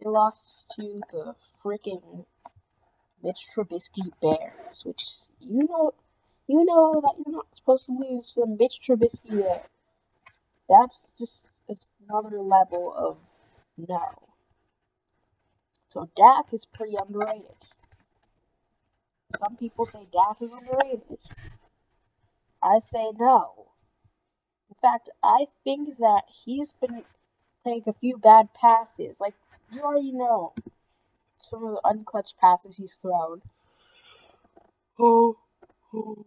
They 0.00 0.08
lost 0.08 0.64
to 0.76 1.00
the 1.12 1.34
freaking 1.62 2.24
Mitch 3.22 3.46
Trubisky 3.54 4.10
Bears, 4.22 4.82
which 4.84 5.04
you 5.40 5.66
know, 5.68 5.92
you 6.46 6.64
know 6.64 7.00
that 7.02 7.14
you're 7.18 7.36
not 7.36 7.46
supposed 7.54 7.86
to 7.86 7.92
lose 7.92 8.32
to 8.32 8.40
the 8.40 8.46
Mitch 8.46 8.78
Trubisky 8.86 9.30
Bears. 9.30 9.62
That's 10.68 11.06
just 11.18 11.44
another 12.08 12.40
level 12.40 12.94
of 12.96 13.18
no. 13.76 14.28
So 15.88 16.08
Dak 16.16 16.52
is 16.52 16.64
pretty 16.64 16.94
underrated. 16.96 17.56
Some 19.36 19.56
people 19.56 19.86
say 19.86 20.06
Dak 20.12 20.36
is 20.40 20.52
underrated. 20.52 21.18
I 22.62 22.78
say 22.80 23.10
no. 23.18 23.72
In 24.68 24.76
fact, 24.80 25.10
I 25.22 25.46
think 25.64 25.98
that 25.98 26.22
he's 26.44 26.72
been 26.72 27.04
playing 27.62 27.82
a 27.86 27.92
few 27.92 28.16
bad 28.16 28.48
passes. 28.54 29.20
Like 29.20 29.34
you 29.72 29.82
already 29.82 30.12
know 30.12 30.54
some 31.38 31.64
of 31.64 31.72
the 31.72 31.80
unclutched 31.84 32.36
passes 32.40 32.76
he's 32.76 32.94
thrown. 32.94 33.42
Oh, 34.98 35.38
oh. 35.94 36.26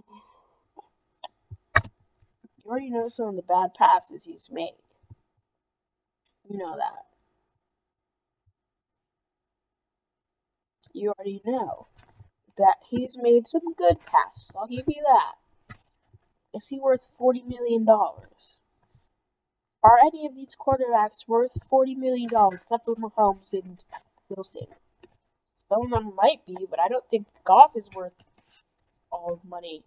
You 2.64 2.72
already 2.72 2.90
know 2.90 3.10
some 3.10 3.28
of 3.28 3.36
the 3.36 3.42
bad 3.42 3.74
passes 3.78 4.26
he's 4.26 4.50
made. 4.52 4.76
You 6.50 6.58
know 6.58 6.76
that. 6.78 7.06
You 10.94 11.14
already 11.18 11.42
know 11.46 11.88
that 12.58 12.76
he's 12.88 13.18
made 13.18 13.48
some 13.48 13.74
good 13.78 13.98
passes. 14.06 14.52
I'll 14.58 14.68
give 14.68 14.86
you 14.88 15.04
that. 15.06 15.34
Is 16.54 16.68
he 16.68 16.80
worth 16.80 17.12
$40 17.20 17.48
million? 17.48 17.86
Are 19.84 20.00
any 20.00 20.26
of 20.26 20.34
these 20.34 20.56
quarterbacks 20.56 21.28
worth 21.28 21.58
$40 21.70 21.98
million 21.98 22.30
except 22.54 22.86
for 22.86 22.96
Mahomes 22.96 23.52
and 23.52 23.84
Wilson? 24.30 24.68
Some 25.56 25.84
of 25.84 25.90
them 25.90 26.14
might 26.16 26.46
be, 26.46 26.56
but 26.70 26.80
I 26.80 26.88
don't 26.88 27.10
think 27.10 27.28
Goff 27.44 27.72
is 27.76 27.90
worth 27.94 28.14
all 29.12 29.40
the 29.44 29.50
money 29.50 29.84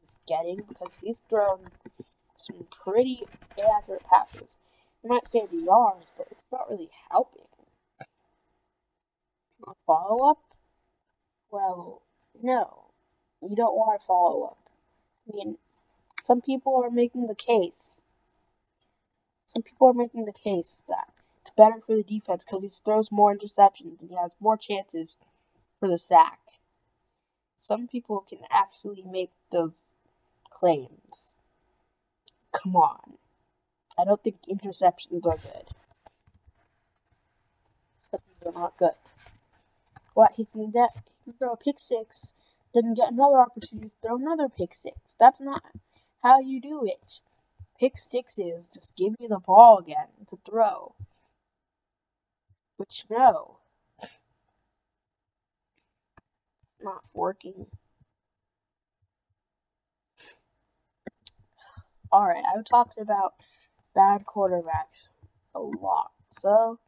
he's 0.00 0.16
getting 0.28 0.62
because 0.68 0.98
he's 1.02 1.22
thrown 1.30 1.68
some 2.36 2.66
pretty 2.84 3.22
inaccurate 3.56 4.04
passes. 4.04 4.56
You 5.02 5.08
might 5.08 5.26
say 5.26 5.46
the 5.50 5.64
yards, 5.64 6.06
but 6.18 6.28
it's 6.30 6.44
not 6.52 6.68
really 6.68 6.90
helping. 7.10 7.42
A 9.66 9.72
follow 9.86 10.30
up? 10.30 10.38
Well, 11.50 12.02
no. 12.42 12.90
You 13.40 13.56
don't 13.56 13.74
want 13.74 13.98
to 13.98 14.06
follow 14.06 14.44
up. 14.44 14.58
I 15.26 15.36
mean, 15.36 15.56
some 16.22 16.42
people 16.42 16.82
are 16.84 16.90
making 16.90 17.28
the 17.28 17.34
case 17.34 18.01
some 19.52 19.62
people 19.62 19.88
are 19.88 19.92
making 19.92 20.24
the 20.24 20.32
case 20.32 20.78
that 20.88 21.08
it's 21.42 21.50
better 21.56 21.80
for 21.84 21.96
the 21.96 22.02
defense 22.02 22.44
because 22.44 22.62
he 22.62 22.70
throws 22.70 23.10
more 23.10 23.36
interceptions 23.36 24.00
and 24.00 24.10
he 24.10 24.16
has 24.16 24.32
more 24.40 24.56
chances 24.56 25.16
for 25.78 25.88
the 25.88 25.98
sack. 25.98 26.38
Some 27.56 27.86
people 27.86 28.24
can 28.26 28.38
actually 28.50 29.02
make 29.02 29.30
those 29.50 29.92
claims. 30.48 31.34
Come 32.52 32.76
on. 32.76 33.18
I 33.98 34.04
don't 34.04 34.22
think 34.24 34.36
interceptions 34.48 35.26
are 35.26 35.36
good. 35.36 35.68
Interceptions 38.00 38.48
are 38.48 38.58
not 38.58 38.78
good. 38.78 38.90
What 40.14 40.32
he 40.36 40.46
can 40.46 40.70
get, 40.70 40.90
he 41.24 41.32
can 41.32 41.38
throw 41.38 41.52
a 41.52 41.56
pick 41.56 41.78
six, 41.78 42.32
then 42.72 42.94
get 42.94 43.12
another 43.12 43.38
opportunity 43.38 43.88
to 43.88 43.94
throw 44.00 44.16
another 44.16 44.48
pick 44.48 44.74
six. 44.74 45.14
That's 45.20 45.42
not 45.42 45.62
how 46.22 46.40
you 46.40 46.58
do 46.60 46.86
it 46.86 47.20
pick 47.82 47.98
sixes. 47.98 48.68
Just 48.68 48.94
give 48.96 49.18
me 49.18 49.26
the 49.28 49.40
ball 49.40 49.78
again 49.78 50.06
to 50.28 50.38
throw. 50.48 50.94
Which, 52.76 53.04
no. 53.10 53.58
Not 56.80 57.02
working. 57.12 57.66
Alright, 62.12 62.44
I've 62.54 62.64
talked 62.64 62.98
about 62.98 63.32
bad 63.94 64.24
quarterbacks 64.26 65.08
a 65.54 65.60
lot. 65.60 66.12
So, 66.30 66.78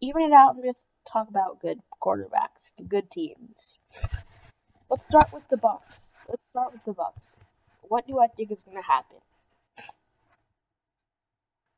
even 0.00 0.22
it 0.22 0.32
out, 0.32 0.50
I'm 0.50 0.62
going 0.62 0.74
to 0.74 0.80
talk 1.10 1.28
about 1.28 1.60
good 1.60 1.80
quarterbacks, 2.00 2.72
good 2.88 3.10
teams. 3.10 3.78
Let's 4.88 5.04
start 5.04 5.32
with 5.32 5.48
the 5.48 5.56
Bucks. 5.56 6.00
Let's 6.28 6.42
start 6.50 6.72
with 6.72 6.84
the 6.84 6.92
Bucks. 6.92 7.36
What 7.82 8.06
do 8.06 8.20
I 8.20 8.26
think 8.28 8.52
is 8.52 8.62
going 8.62 8.76
to 8.76 8.82
happen? 8.82 9.18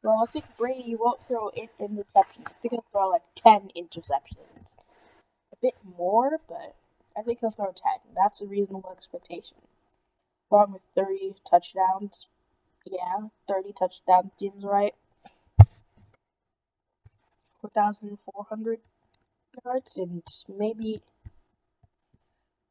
Well, 0.03 0.21
I 0.21 0.31
think 0.31 0.45
Brady 0.59 0.97
won't 0.99 1.21
throw 1.29 1.49
in 1.51 1.69
interceptions. 1.81 2.47
I 2.47 2.55
think 2.61 2.73
he'll 2.73 2.85
throw 2.91 3.09
like 3.11 3.23
10 3.37 3.71
interceptions. 3.77 4.75
A 5.53 5.57
bit 5.63 5.75
more, 5.97 6.41
but 6.49 6.75
I 7.17 7.23
think 7.23 7.39
he'll 7.41 7.51
throw 7.51 7.67
10. 7.67 7.75
That's 8.17 8.41
a 8.43 8.47
reasonable 8.47 8.93
expectation. 8.97 9.59
Along 10.51 10.73
with 10.73 10.83
30 10.97 11.37
touchdowns. 11.49 12.27
Yeah, 12.85 13.29
30 13.49 13.73
touchdowns 13.79 14.33
seems 14.39 14.65
right. 14.65 14.95
4,400 17.61 18.81
yards 19.65 19.97
and 19.99 20.23
maybe 20.49 21.01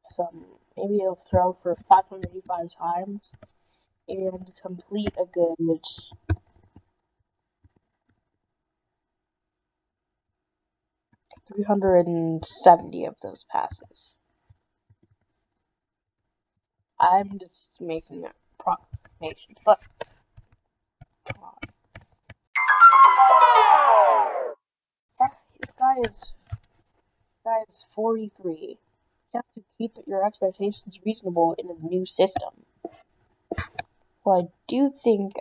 some, 0.04 0.44
maybe 0.76 0.98
he'll 0.98 1.18
throw 1.30 1.56
for 1.62 1.74
585 1.74 2.68
times 2.76 3.32
and 4.06 4.52
complete 4.60 5.14
a 5.18 5.24
good 5.24 5.56
370 11.46 13.04
of 13.04 13.14
those 13.22 13.44
passes. 13.50 14.18
I'm 17.00 17.38
just 17.38 17.70
making 17.80 18.24
an 18.24 18.32
approximation, 18.58 19.56
but 19.64 19.80
come 21.26 21.42
on. 21.42 21.58
Yeah, 25.20 25.28
this 25.60 25.70
guy 25.78 25.94
is 26.00 26.32
this 26.50 27.40
guy 27.44 27.58
is 27.68 27.84
43. 27.94 28.52
You 28.52 28.76
have 29.34 29.44
to 29.56 29.64
keep 29.78 29.92
your 30.06 30.24
expectations 30.24 31.00
reasonable 31.04 31.56
in 31.58 31.68
a 31.70 31.86
new 31.86 32.06
system. 32.06 32.66
Well, 34.24 34.42
I 34.42 34.52
do 34.68 34.90
think 34.90 35.34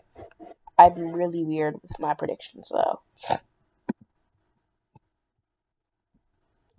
I'm 0.79 1.13
really 1.13 1.43
weird 1.43 1.75
with 1.83 1.99
my 1.99 2.15
predictions, 2.15 2.71
though. 2.73 3.01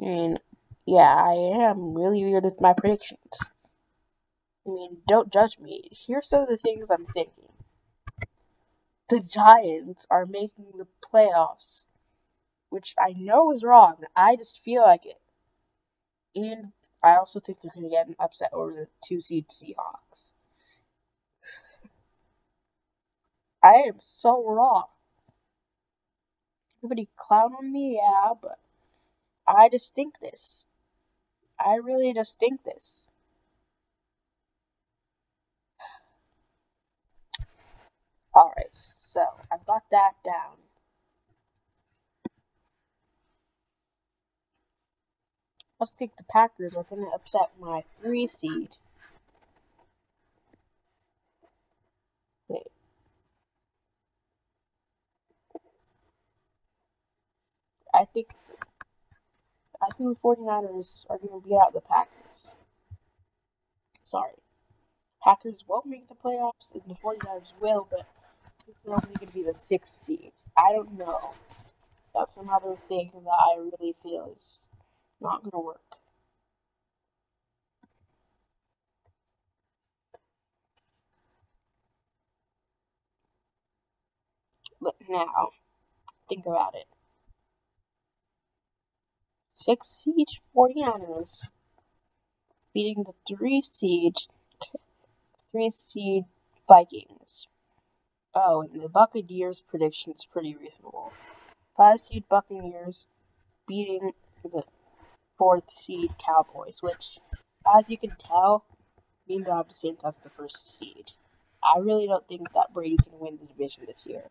I 0.02 0.04
mean, 0.04 0.38
yeah, 0.84 1.14
I 1.14 1.34
am 1.34 1.94
really 1.94 2.24
weird 2.24 2.42
with 2.42 2.60
my 2.60 2.72
predictions. 2.72 3.38
I 4.66 4.70
mean, 4.70 4.98
don't 5.06 5.32
judge 5.32 5.58
me. 5.60 5.90
Here's 5.92 6.28
some 6.28 6.42
of 6.42 6.48
the 6.48 6.56
things 6.56 6.90
I'm 6.90 7.06
thinking. 7.06 7.48
The 9.08 9.20
Giants 9.20 10.06
are 10.10 10.26
making 10.26 10.72
the 10.76 10.88
playoffs, 11.04 11.86
which 12.68 12.94
I 12.98 13.12
know 13.12 13.52
is 13.52 13.62
wrong. 13.62 13.98
I 14.16 14.34
just 14.34 14.60
feel 14.60 14.82
like 14.82 15.06
it. 15.06 15.20
And 16.34 16.72
I 17.04 17.14
also 17.16 17.38
think 17.38 17.60
they're 17.60 17.70
going 17.72 17.88
to 17.88 17.90
get 17.90 18.08
an 18.08 18.16
upset 18.18 18.50
over 18.52 18.72
the 18.72 18.88
two 19.04 19.20
seed 19.20 19.48
Seahawks. 19.48 20.32
I 23.62 23.74
am 23.86 23.96
so 24.00 24.44
wrong. 24.48 24.86
Everybody 26.80 27.08
clown 27.16 27.52
on 27.56 27.72
me, 27.72 28.00
yeah, 28.02 28.32
but 28.40 28.58
I 29.54 29.68
just 29.68 29.94
think 29.94 30.18
this. 30.20 30.66
I 31.58 31.74
really 31.76 32.14
just 32.14 32.38
think 32.38 32.64
this. 32.64 33.10
Alright, 38.34 38.88
so 39.00 39.20
I've 39.52 39.66
got 39.66 39.82
that 39.90 40.12
down. 40.24 40.56
Also 45.78 45.94
take 45.98 46.16
the 46.16 46.24
Packers 46.24 46.74
are 46.74 46.84
going 46.84 47.04
to 47.04 47.10
upset 47.10 47.50
my 47.60 47.84
three 48.00 48.26
seed. 48.26 48.78
Wait. 52.48 52.68
I 57.92 58.06
think 58.06 58.28
I 59.82 59.86
think 59.96 60.16
the 60.16 60.28
49ers 60.28 61.04
are 61.10 61.18
going 61.18 61.42
to 61.42 61.48
beat 61.48 61.56
out 61.56 61.72
the 61.72 61.80
Packers. 61.80 62.54
Sorry. 64.04 64.34
Packers 65.24 65.64
won't 65.66 65.86
make 65.86 66.08
the 66.08 66.14
playoffs, 66.14 66.72
and 66.72 66.82
the 66.86 66.94
49ers 66.94 67.52
will, 67.60 67.88
but 67.90 68.06
they're 68.84 68.94
only 68.94 69.14
going 69.16 69.26
to 69.26 69.34
be 69.34 69.42
the 69.42 69.56
sixth 69.56 70.04
seed. 70.04 70.32
I 70.56 70.72
don't 70.72 70.96
know. 70.96 71.32
That's 72.14 72.36
another 72.36 72.76
thing 72.88 73.10
that 73.12 73.30
I 73.30 73.58
really 73.58 73.96
feel 74.02 74.32
is 74.36 74.60
not 75.20 75.42
going 75.42 75.52
to 75.52 75.58
work. 75.58 75.96
But 84.80 84.94
now, 85.08 85.50
think 86.28 86.44
about 86.46 86.74
it. 86.74 86.91
Six 89.64 89.86
seed 89.90 90.26
49ers 90.56 91.42
beating 92.74 93.04
the 93.04 93.12
three 93.28 93.62
seed 93.62 94.16
three 95.52 95.70
seed 95.70 96.24
Vikings. 96.66 97.46
Oh, 98.34 98.62
and 98.62 98.82
the 98.82 98.88
Buccaneers 98.88 99.62
prediction 99.68 100.14
is 100.14 100.24
pretty 100.24 100.56
reasonable. 100.56 101.12
Five 101.76 102.00
seed 102.00 102.24
Buccaneers 102.28 103.06
beating 103.68 104.14
the 104.42 104.64
fourth 105.38 105.70
seed 105.70 106.10
Cowboys, 106.18 106.82
which, 106.82 107.18
as 107.72 107.84
you 107.88 107.98
can 107.98 108.10
tell, 108.18 108.64
means 109.28 109.46
have 109.46 109.68
the 109.68 109.74
same 109.74 109.96
as 110.04 110.16
the 110.24 110.30
first 110.30 110.76
seed. 110.76 111.12
I 111.62 111.78
really 111.78 112.08
don't 112.08 112.26
think 112.26 112.52
that 112.52 112.74
Brady 112.74 112.96
can 112.96 113.20
win 113.20 113.38
the 113.40 113.46
division 113.46 113.84
this 113.86 114.06
year. 114.06 114.24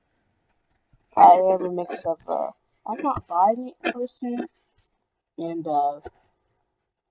I 1.16 1.36
am 1.36 1.64
a 1.64 1.72
mix 1.72 2.06
of, 2.06 2.18
uh, 2.28 2.50
I'm 2.86 3.02
not 3.02 3.30
buying 3.30 3.72
it 3.72 3.94
person, 3.94 4.50
and, 5.38 5.68
uh, 5.68 6.02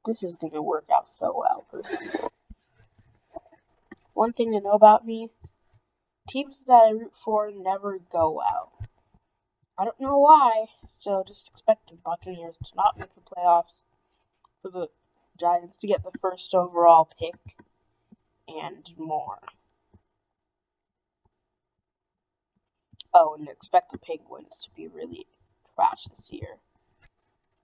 this 0.05 0.23
is 0.23 0.37
gonna 0.37 0.63
work 0.63 0.89
out 0.93 1.09
so 1.09 1.35
well. 1.37 1.67
One 4.15 4.33
thing 4.33 4.53
to 4.53 4.61
know 4.61 4.73
about 4.73 5.07
me 5.07 5.31
teams 6.29 6.65
that 6.65 6.73
I 6.73 6.91
root 6.91 7.13
for 7.17 7.51
never 7.51 7.99
go 7.99 8.31
well. 8.31 8.73
I 9.77 9.85
don't 9.85 10.01
know 10.01 10.19
why, 10.19 10.67
so 10.97 11.25
just 11.27 11.49
expect 11.49 11.89
the 11.91 11.97
Buccaneers 11.97 12.57
to 12.65 12.75
not 12.77 12.99
make 12.99 13.15
the 13.15 13.21
playoffs, 13.21 13.85
for 14.61 14.71
the 14.71 14.89
Giants 15.39 15.79
to 15.79 15.87
get 15.87 16.03
the 16.03 16.19
first 16.21 16.55
overall 16.55 17.09
pick, 17.19 17.57
and 18.47 18.91
more. 18.99 19.41
Oh, 23.13 23.35
and 23.35 23.49
expect 23.49 23.93
the 23.93 23.99
Penguins 23.99 24.61
to 24.63 24.71
be 24.71 24.87
really 24.87 25.27
trash 25.75 26.05
this 26.05 26.31
year. 26.31 26.59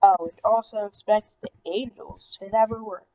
Oh, 0.01 0.15
and 0.21 0.39
also 0.43 0.85
expect 0.85 1.39
the 1.41 1.49
Angels 1.65 2.35
to 2.39 2.49
never 2.49 2.83
work 2.83 3.07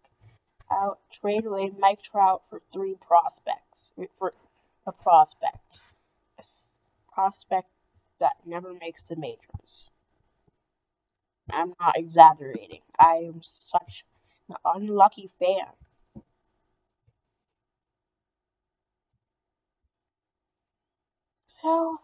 out 0.70 1.00
trade 1.10 1.46
away 1.46 1.70
Mike 1.78 2.02
Trout 2.02 2.42
for 2.48 2.62
three 2.72 2.94
prospects. 2.94 3.92
Eh, 3.98 4.06
for 4.18 4.34
a 4.86 4.92
prospect. 4.92 5.82
A 6.38 6.44
prospect 7.12 7.68
that 8.18 8.36
never 8.46 8.72
makes 8.74 9.02
the 9.02 9.16
majors. 9.16 9.90
I'm 11.52 11.74
not 11.78 11.96
exaggerating. 11.96 12.80
I 12.98 13.16
am 13.18 13.42
such 13.42 14.04
an 14.48 14.56
unlucky 14.64 15.28
fan. 15.38 15.68
So, 21.46 22.00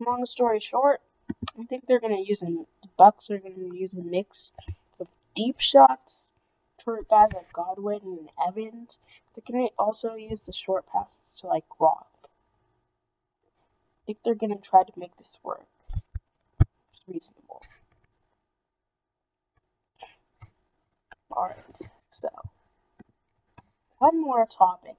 long 0.00 0.24
story 0.26 0.60
short, 0.60 1.00
I 1.58 1.64
think 1.64 1.86
they're 1.86 2.00
gonna 2.00 2.20
use 2.20 2.42
a 2.42 2.46
the 2.46 2.66
Bucks 2.98 3.30
are 3.30 3.38
gonna 3.38 3.74
use 3.74 3.94
a 3.94 4.02
mix 4.02 4.50
of 4.98 5.06
deep 5.34 5.60
shots 5.60 6.18
for 6.84 7.00
guys 7.08 7.32
like 7.32 7.52
Godwin 7.52 8.00
and 8.02 8.28
Evans. 8.46 8.98
They 9.34 9.40
can 9.40 9.68
also 9.78 10.14
use 10.14 10.44
the 10.44 10.52
short 10.52 10.84
passes 10.92 11.32
to 11.38 11.46
like 11.46 11.64
Gronk. 11.68 12.04
I 12.24 14.04
think 14.04 14.18
they're 14.24 14.34
gonna 14.34 14.56
try 14.56 14.82
to 14.82 14.92
make 14.96 15.16
this 15.16 15.38
work. 15.44 15.68
It's 16.60 17.02
reasonable. 17.06 17.62
Alright, 21.30 21.78
so 22.10 22.28
one 23.98 24.20
more 24.20 24.44
topic. 24.44 24.96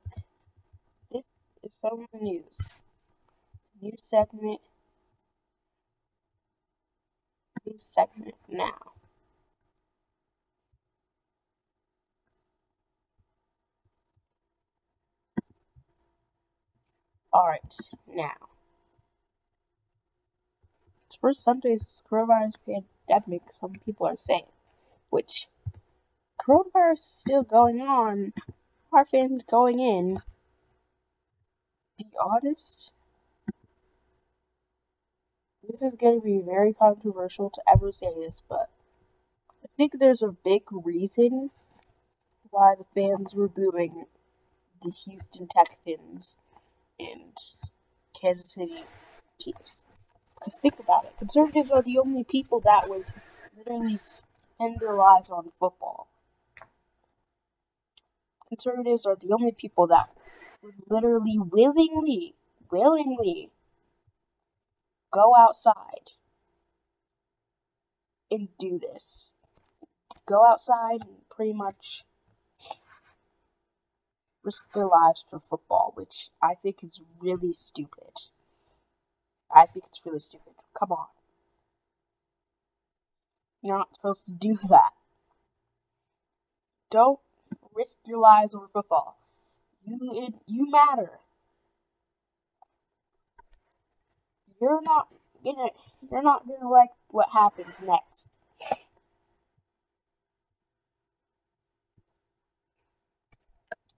This 1.12 1.24
is 1.64 1.74
some 1.82 2.06
news. 2.14 2.70
New 3.82 3.94
segment. 3.98 4.62
New 7.65 7.78
segment 7.78 8.36
now. 8.48 8.93
Alright, 17.34 17.76
now. 18.08 18.50
It's 21.06 21.15
first 21.15 21.43
Sunday's 21.43 22.02
coronavirus 22.10 22.56
pandemic, 22.65 23.52
some 23.52 23.74
people 23.86 24.08
are 24.08 24.17
saying. 24.17 24.48
Which, 25.10 25.48
coronavirus 26.41 26.93
is 26.93 27.04
still 27.06 27.43
going 27.43 27.82
on. 27.82 28.34
Our 28.91 29.06
fans 29.06 29.43
going 29.43 29.80
in. 29.80 30.22
The 32.00 32.06
honest. 32.24 32.91
This 35.69 35.84
is 35.84 35.93
going 35.93 36.19
to 36.19 36.25
be 36.25 36.39
very 36.39 36.73
controversial 36.73 37.51
to 37.51 37.62
ever 37.71 37.91
say 37.91 38.12
this, 38.15 38.41
but 38.49 38.69
I 39.63 39.67
think 39.77 39.99
there's 39.99 40.23
a 40.23 40.36
big 40.43 40.63
reason 40.71 41.51
why 42.49 42.73
the 42.75 42.84
fans 42.84 43.36
were 43.36 43.47
booing 43.47 44.05
the 44.82 44.89
Houston 44.89 45.47
Texans 45.47 46.38
and 46.99 47.38
Kansas 48.19 48.53
City 48.53 48.84
Chiefs. 49.39 49.84
Because 50.34 50.55
think 50.55 50.79
about 50.79 51.05
it, 51.05 51.13
conservatives 51.19 51.69
are 51.69 51.84
the 51.84 51.99
only 51.99 52.23
people 52.23 52.60
that 52.62 52.89
would 52.89 53.05
literally 53.55 53.99
spend 53.99 54.79
their 54.79 54.95
lives 54.95 55.29
on 55.29 55.51
football. 55.60 56.08
Conservatives 58.47 59.05
are 59.05 59.15
the 59.15 59.34
only 59.34 59.51
people 59.51 59.86
that 59.86 60.10
would 60.63 60.73
literally 60.89 61.38
willingly, 61.38 62.34
willingly 62.71 63.51
go 65.12 65.36
outside 65.38 66.13
and 68.32 68.50
do 68.58 68.80
this. 68.80 69.34
Go 70.26 70.45
outside 70.45 71.02
and 71.02 71.28
pretty 71.30 71.54
much 71.54 72.04
risk 74.43 74.72
their 74.74 74.86
lives 74.88 75.26
for 75.30 75.39
football, 75.39 75.91
which 75.95 76.30
I 76.41 76.54
think 76.56 76.84
is 76.84 77.02
really 77.19 77.54
stupid. 77.54 78.13
I 79.54 79.65
think 79.65 79.86
it's 79.88 80.06
really 80.06 80.19
stupid. 80.19 80.54
Come 80.78 80.91
on. 80.91 81.08
You're 83.62 83.78
not 83.78 83.95
supposed 83.95 84.26
to 84.26 84.32
do 84.32 84.54
that. 84.69 84.91
Don't 86.89 87.19
risk 87.74 87.95
your 88.06 88.19
lives 88.19 88.56
over 88.56 88.67
football. 88.72 89.17
You 89.86 89.98
it, 90.24 90.34
you 90.48 90.69
matter. 90.69 91.19
You're 94.62 94.82
not 94.82 95.08
gonna 95.43 95.69
you're 96.12 96.24
not 96.24 96.48
gonna 96.48 96.69
like 96.69 96.89
what 97.08 97.30
happens 97.32 97.76
next. 97.86 98.28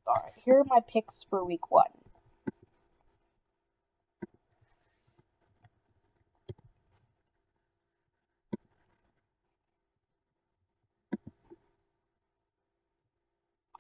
Alright, 0.08 0.34
here 0.44 0.60
are 0.60 0.66
my 0.66 0.80
picks 0.88 1.26
for 1.30 1.44
week 1.46 1.72
one. 1.72 1.86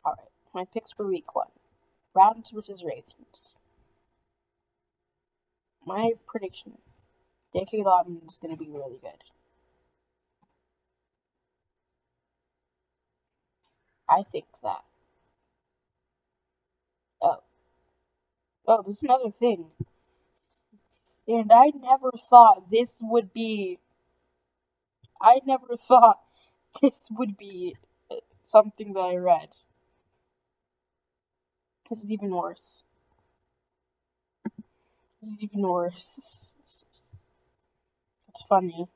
Alright, 0.05 0.19
my 0.53 0.65
picks 0.73 0.91
for 0.91 1.05
week 1.05 1.35
one. 1.35 1.47
Browns 2.13 2.49
versus 2.51 2.83
Ravens. 2.83 3.57
My 5.85 6.11
prediction. 6.27 6.77
J.K. 7.53 7.83
Dobbins 7.83 8.33
is 8.33 8.37
going 8.37 8.55
to 8.55 8.63
be 8.63 8.69
really 8.69 8.97
good. 9.01 9.23
I 14.09 14.23
think 14.23 14.45
that. 14.63 14.83
Oh. 17.21 17.43
Oh, 18.67 18.81
there's 18.85 19.03
another 19.03 19.31
thing. 19.31 19.67
And 21.27 21.51
I 21.53 21.71
never 21.75 22.11
thought 22.29 22.69
this 22.69 22.97
would 23.01 23.33
be. 23.33 23.79
I 25.21 25.39
never 25.45 25.75
thought 25.77 26.19
this 26.81 27.07
would 27.11 27.37
be 27.37 27.75
uh, 28.09 28.15
something 28.43 28.93
that 28.93 28.99
I 28.99 29.15
read. 29.15 29.49
This 31.89 32.03
is 32.03 32.11
even 32.11 32.31
worse. 32.31 32.83
This 35.21 35.31
is 35.31 35.43
even 35.43 35.61
worse. 35.61 36.53
It's 38.29 38.43
funny. 38.49 38.87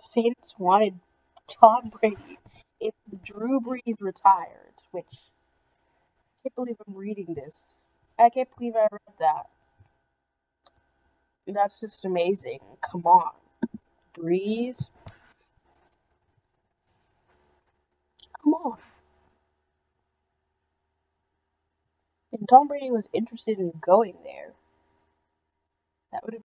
Saints 0.00 0.54
wanted 0.58 1.00
Tom 1.60 1.90
Brady 2.00 2.38
if 2.80 2.94
Drew 3.24 3.60
Brees 3.60 3.96
retired, 4.00 4.76
which 4.92 5.30
I 6.30 6.48
can't 6.48 6.54
believe 6.56 6.76
I'm 6.86 6.96
reading 6.96 7.34
this. 7.34 7.88
I 8.18 8.30
can't 8.30 8.48
believe 8.56 8.74
I 8.76 8.88
read 8.92 9.16
that. 9.20 9.46
That's 11.46 11.80
just 11.80 12.04
amazing. 12.04 12.60
Come 12.80 13.04
on. 13.06 13.32
Brees. 14.16 14.90
On. 18.46 18.78
And 22.32 22.48
Tom 22.48 22.68
Brady 22.68 22.92
was 22.92 23.08
interested 23.12 23.58
in 23.58 23.72
going 23.80 24.14
there. 24.22 24.52
That 26.12 26.24
would 26.24 26.34
have 26.34 26.44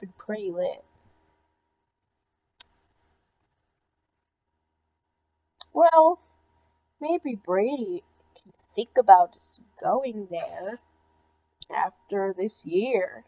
been 0.00 0.12
pretty 0.18 0.50
lit. 0.50 0.84
Well, 5.72 6.20
maybe 7.00 7.34
Brady 7.34 8.02
think 8.74 8.90
about 8.98 9.36
going 9.80 10.28
there 10.30 10.80
after 11.74 12.34
this 12.36 12.64
year. 12.64 13.24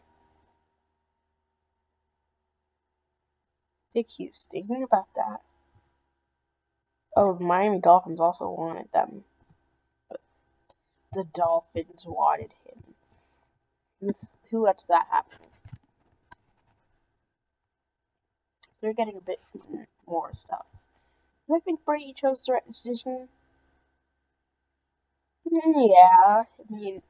I 3.89 3.93
think 3.93 4.07
he's 4.09 4.47
thinking 4.51 4.83
about 4.83 5.07
that. 5.15 5.41
Oh, 7.15 7.33
the 7.37 7.43
Miami 7.43 7.79
Dolphins 7.79 8.19
also 8.19 8.49
wanted 8.49 8.91
them. 8.91 9.23
But 10.09 10.19
the 11.13 11.23
Dolphins 11.23 12.03
wanted 12.05 12.51
him. 12.65 12.95
Who, 14.51 14.63
lets 14.63 14.83
that 14.83 15.07
happen? 15.09 15.47
They're 18.81 18.93
getting 18.93 19.17
a 19.17 19.21
bit 19.21 19.39
more 20.05 20.33
stuff. 20.33 20.65
I 21.53 21.59
think 21.59 21.85
Brady 21.85 22.13
chose 22.13 22.43
the 22.43 22.53
right 22.53 22.67
decision? 22.67 23.29
Yeah, 25.49 26.43
I 26.43 26.45
mean, 26.69 27.01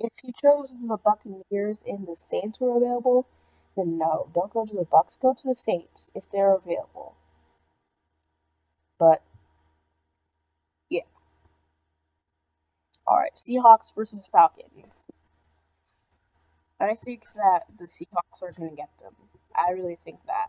if 0.00 0.12
you 0.24 0.32
chose 0.40 0.72
the 0.72 0.96
Buccaneers 0.98 1.82
and 1.86 2.06
the 2.06 2.16
Saints 2.16 2.60
were 2.60 2.76
available, 2.76 3.26
then 3.76 3.98
no, 3.98 4.28
don't 4.34 4.52
go 4.52 4.66
to 4.66 4.74
the 4.74 4.84
Bucks. 4.84 5.16
Go 5.16 5.34
to 5.34 5.48
the 5.48 5.54
Saints 5.56 6.10
if 6.14 6.30
they're 6.30 6.54
available. 6.54 7.16
But 8.98 9.22
yeah, 10.88 11.02
all 13.06 13.18
right. 13.18 13.34
Seahawks 13.36 13.94
versus 13.94 14.28
Falcons. 14.30 15.04
I 16.80 16.94
think 16.94 17.24
that 17.36 17.62
the 17.78 17.86
Seahawks 17.86 18.42
are 18.42 18.52
going 18.52 18.70
to 18.70 18.76
get 18.76 18.90
them. 19.00 19.14
I 19.54 19.70
really 19.72 19.96
think 19.96 20.20
that. 20.26 20.48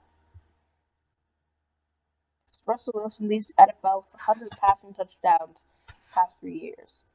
Russell 2.66 2.94
Wilson 2.96 3.28
leads 3.28 3.54
NFL 3.60 4.04
with 4.04 4.14
100 4.14 4.52
passing 4.52 4.94
touchdowns 4.94 5.66
past 6.14 6.36
three 6.40 6.60
years. 6.60 7.06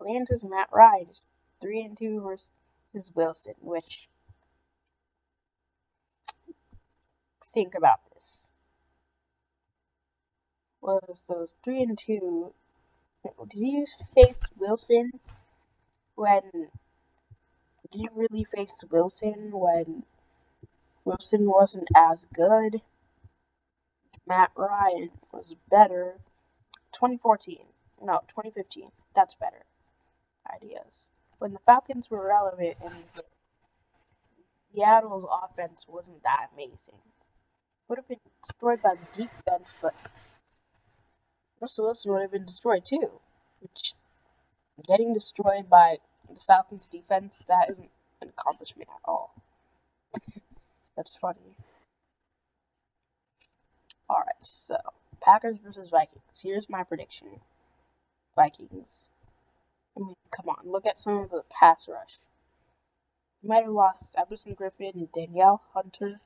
Atlanta's 0.00 0.44
Matt 0.44 0.68
Ryan 0.72 1.08
is 1.10 1.26
three 1.60 1.80
and 1.82 1.96
two 1.96 2.20
versus 2.20 3.12
Wilson, 3.14 3.54
which 3.60 4.08
think 7.52 7.74
about 7.74 8.00
this. 8.12 8.48
Was 10.80 11.24
those 11.28 11.56
three 11.64 11.82
and 11.82 11.96
two? 11.96 12.52
Did 13.48 13.58
you 13.58 13.86
face 14.14 14.42
Wilson 14.58 15.12
when? 16.14 16.42
Did 16.52 18.00
you 18.00 18.08
really 18.14 18.44
face 18.44 18.82
Wilson 18.90 19.50
when 19.52 20.02
Wilson 21.04 21.48
wasn't 21.50 21.88
as 21.96 22.26
good? 22.34 22.82
Matt 24.26 24.50
Ryan 24.56 25.10
was 25.32 25.54
better. 25.70 26.16
2014. 26.92 27.58
No, 28.04 28.20
2015. 28.28 28.90
That's 29.14 29.34
better. 29.34 29.64
Ideas. 30.54 31.08
When 31.38 31.54
the 31.54 31.58
Falcons 31.64 32.10
were 32.10 32.26
relevant 32.26 32.76
and 32.84 32.92
Seattle's 34.74 35.24
offense 35.42 35.86
wasn't 35.88 36.22
that 36.22 36.48
amazing. 36.52 37.00
Would 37.88 37.98
have 37.98 38.08
been 38.08 38.18
destroyed 38.42 38.82
by 38.82 38.96
the 38.96 39.22
defense, 39.22 39.72
but 39.80 39.94
Russell 41.60 41.86
Wilson 41.86 42.12
would 42.12 42.20
have 42.22 42.32
been 42.32 42.44
destroyed 42.44 42.84
too. 42.84 43.20
Which, 43.60 43.94
getting 44.86 45.14
destroyed 45.14 45.70
by 45.70 45.98
the 46.28 46.40
Falcons 46.46 46.86
defense, 46.86 47.42
that 47.48 47.70
isn't 47.70 47.90
an 48.20 48.28
accomplishment 48.28 48.90
at 48.90 49.08
all. 49.08 49.34
That's 50.96 51.16
funny. 51.16 51.56
Alright, 54.10 54.34
so 54.42 54.76
Packers 55.22 55.56
versus 55.64 55.88
Vikings. 55.88 56.42
Here's 56.42 56.68
my 56.68 56.82
prediction. 56.82 57.40
Vikings. 58.34 59.10
I 59.96 60.00
mean, 60.00 60.16
come 60.30 60.48
on, 60.48 60.70
look 60.70 60.86
at 60.86 60.98
some 60.98 61.18
of 61.18 61.30
the 61.30 61.42
pass 61.50 61.88
rush. 61.88 62.18
You 63.42 63.48
might 63.48 63.64
have 63.64 63.72
lost 63.72 64.14
Everson 64.18 64.56
Griffen 64.56 64.94
and 64.94 65.12
Danielle 65.12 65.62
Hunter, 65.72 66.20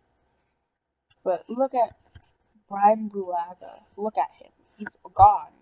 but 1.25 1.44
look 1.49 1.75
at 1.75 1.97
Bryan 2.68 3.11
Bulaga. 3.11 3.83
Look 3.97 4.16
at 4.16 4.31
him. 4.42 4.53
He's 4.77 4.97
gone. 5.14 5.53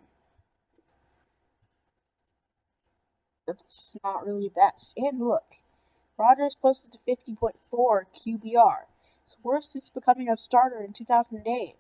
That's 3.46 3.96
not 4.04 4.26
really 4.26 4.50
best. 4.54 4.92
And 4.96 5.20
look, 5.20 5.56
Rodgers 6.18 6.56
posted 6.60 6.96
a 6.96 7.10
50.4 7.10 7.52
QBR. 7.72 8.76
It's 9.24 9.36
worse 9.42 9.70
since 9.70 9.88
becoming 9.88 10.28
a 10.28 10.36
starter 10.36 10.82
in 10.82 10.92
2008 10.92 11.76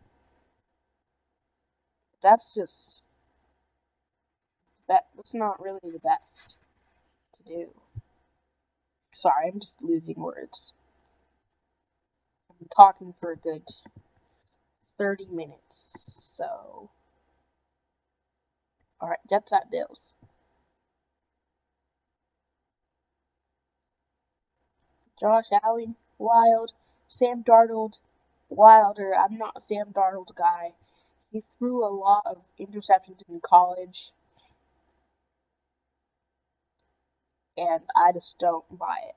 that's 2.26 2.54
just 2.54 3.02
that's 4.88 5.34
not 5.34 5.62
really 5.62 5.80
the 5.82 5.98
best 5.98 6.58
to 7.36 7.42
do. 7.42 7.70
Sorry, 9.12 9.50
I'm 9.52 9.60
just 9.60 9.82
losing 9.82 10.16
words. 10.16 10.72
I've 12.50 12.58
been 12.58 12.68
talking 12.68 13.14
for 13.18 13.32
a 13.32 13.36
good 13.36 13.64
30 14.98 15.26
minutes, 15.26 16.30
so. 16.34 16.90
Alright, 19.00 19.18
Jets 19.28 19.52
at 19.52 19.70
Bills. 19.70 20.12
Josh 25.18 25.46
Allen, 25.64 25.96
wild. 26.18 26.72
Sam 27.08 27.42
Darnold, 27.42 28.00
wilder. 28.48 29.14
I'm 29.16 29.38
not 29.38 29.54
a 29.56 29.60
Sam 29.60 29.86
Darnold 29.92 30.34
guy. 30.34 30.72
He 31.30 31.42
threw 31.58 31.84
a 31.84 31.88
lot 31.88 32.24
of 32.26 32.38
interceptions 32.60 33.22
in 33.28 33.40
college. 33.40 34.12
And 37.56 37.82
I 37.96 38.12
just 38.12 38.38
don't 38.38 38.78
buy 38.78 38.98
it. 39.08 39.14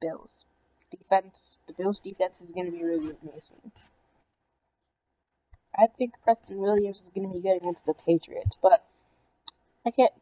Bills. 0.00 0.44
Defense. 0.90 1.58
The 1.66 1.72
Bills 1.72 1.98
defense 1.98 2.40
is 2.40 2.52
going 2.52 2.66
to 2.66 2.72
be 2.72 2.84
really 2.84 3.12
amazing. 3.22 3.72
I 5.76 5.86
think 5.98 6.14
Preston 6.22 6.58
Williams 6.58 7.02
is 7.02 7.10
going 7.14 7.26
to 7.26 7.34
be 7.34 7.40
good 7.40 7.56
against 7.56 7.84
the 7.84 7.94
Patriots, 7.94 8.56
but 8.62 8.84
I 9.84 9.90
can't. 9.90 10.12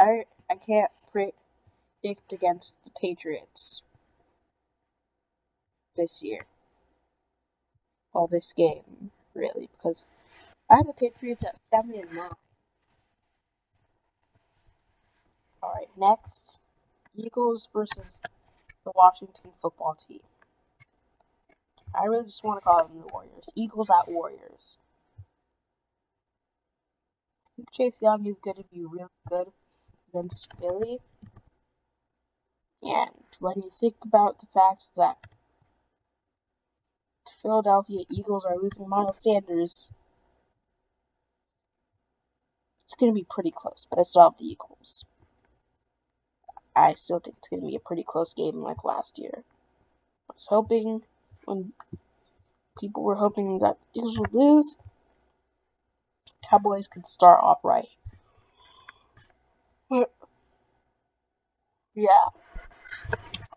I 0.00 0.24
I 0.50 0.54
can't 0.54 0.90
predict 1.10 2.32
against 2.32 2.74
the 2.84 2.90
Patriots 2.98 3.82
this 5.96 6.22
year. 6.22 6.46
Well, 8.12 8.26
this 8.26 8.52
game, 8.52 9.10
really, 9.34 9.68
because 9.76 10.06
I 10.70 10.76
have 10.76 10.86
the 10.86 10.92
Patriots 10.92 11.44
at 11.44 11.56
7 11.70 11.94
and 11.94 12.10
9. 15.62 15.70
Alright, 15.70 15.88
next 15.96 16.58
Eagles 17.14 17.68
versus 17.72 18.20
the 18.84 18.92
Washington 18.94 19.52
football 19.60 19.94
team. 19.94 20.20
I 21.94 22.06
really 22.06 22.24
just 22.24 22.42
want 22.42 22.60
to 22.60 22.64
call 22.64 22.84
them 22.84 22.98
the 22.98 23.12
Warriors. 23.12 23.48
Eagles 23.54 23.90
at 23.90 24.10
Warriors. 24.10 24.78
I 27.46 27.50
think 27.56 27.70
Chase 27.70 28.00
Young 28.00 28.26
is 28.26 28.36
going 28.42 28.56
to 28.56 28.64
be 28.72 28.84
really 28.84 29.08
good 29.28 29.48
against 30.08 30.48
Philly. 30.58 31.00
And 32.82 33.10
when 33.38 33.54
you 33.56 33.70
think 33.70 33.96
about 34.02 34.40
the 34.40 34.46
fact 34.52 34.90
that 34.96 35.18
Philadelphia 37.40 38.04
Eagles 38.10 38.44
are 38.44 38.56
losing 38.56 38.88
Miles 38.88 39.22
Sanders, 39.22 39.90
it's 42.82 42.94
going 42.94 43.12
to 43.12 43.14
be 43.14 43.26
pretty 43.28 43.52
close, 43.54 43.86
but 43.88 43.98
I 43.98 44.02
still 44.02 44.22
have 44.22 44.38
the 44.38 44.46
Eagles. 44.46 45.04
I 46.74 46.94
still 46.94 47.18
think 47.18 47.36
it's 47.38 47.48
going 47.48 47.62
to 47.62 47.68
be 47.68 47.76
a 47.76 47.80
pretty 47.80 48.04
close 48.06 48.32
game 48.34 48.62
like 48.62 48.84
last 48.84 49.18
year. 49.18 49.44
I 50.30 50.34
was 50.34 50.46
hoping 50.46 51.02
when 51.44 51.72
people 52.80 53.02
were 53.02 53.16
hoping 53.16 53.58
that 53.58 53.78
the 53.80 54.00
Eagles 54.00 54.18
would 54.18 54.34
lose, 54.34 54.76
Cowboys 56.48 56.88
could 56.88 57.06
start 57.06 57.40
off 57.42 57.58
right. 57.62 57.88
yeah. 61.94 62.28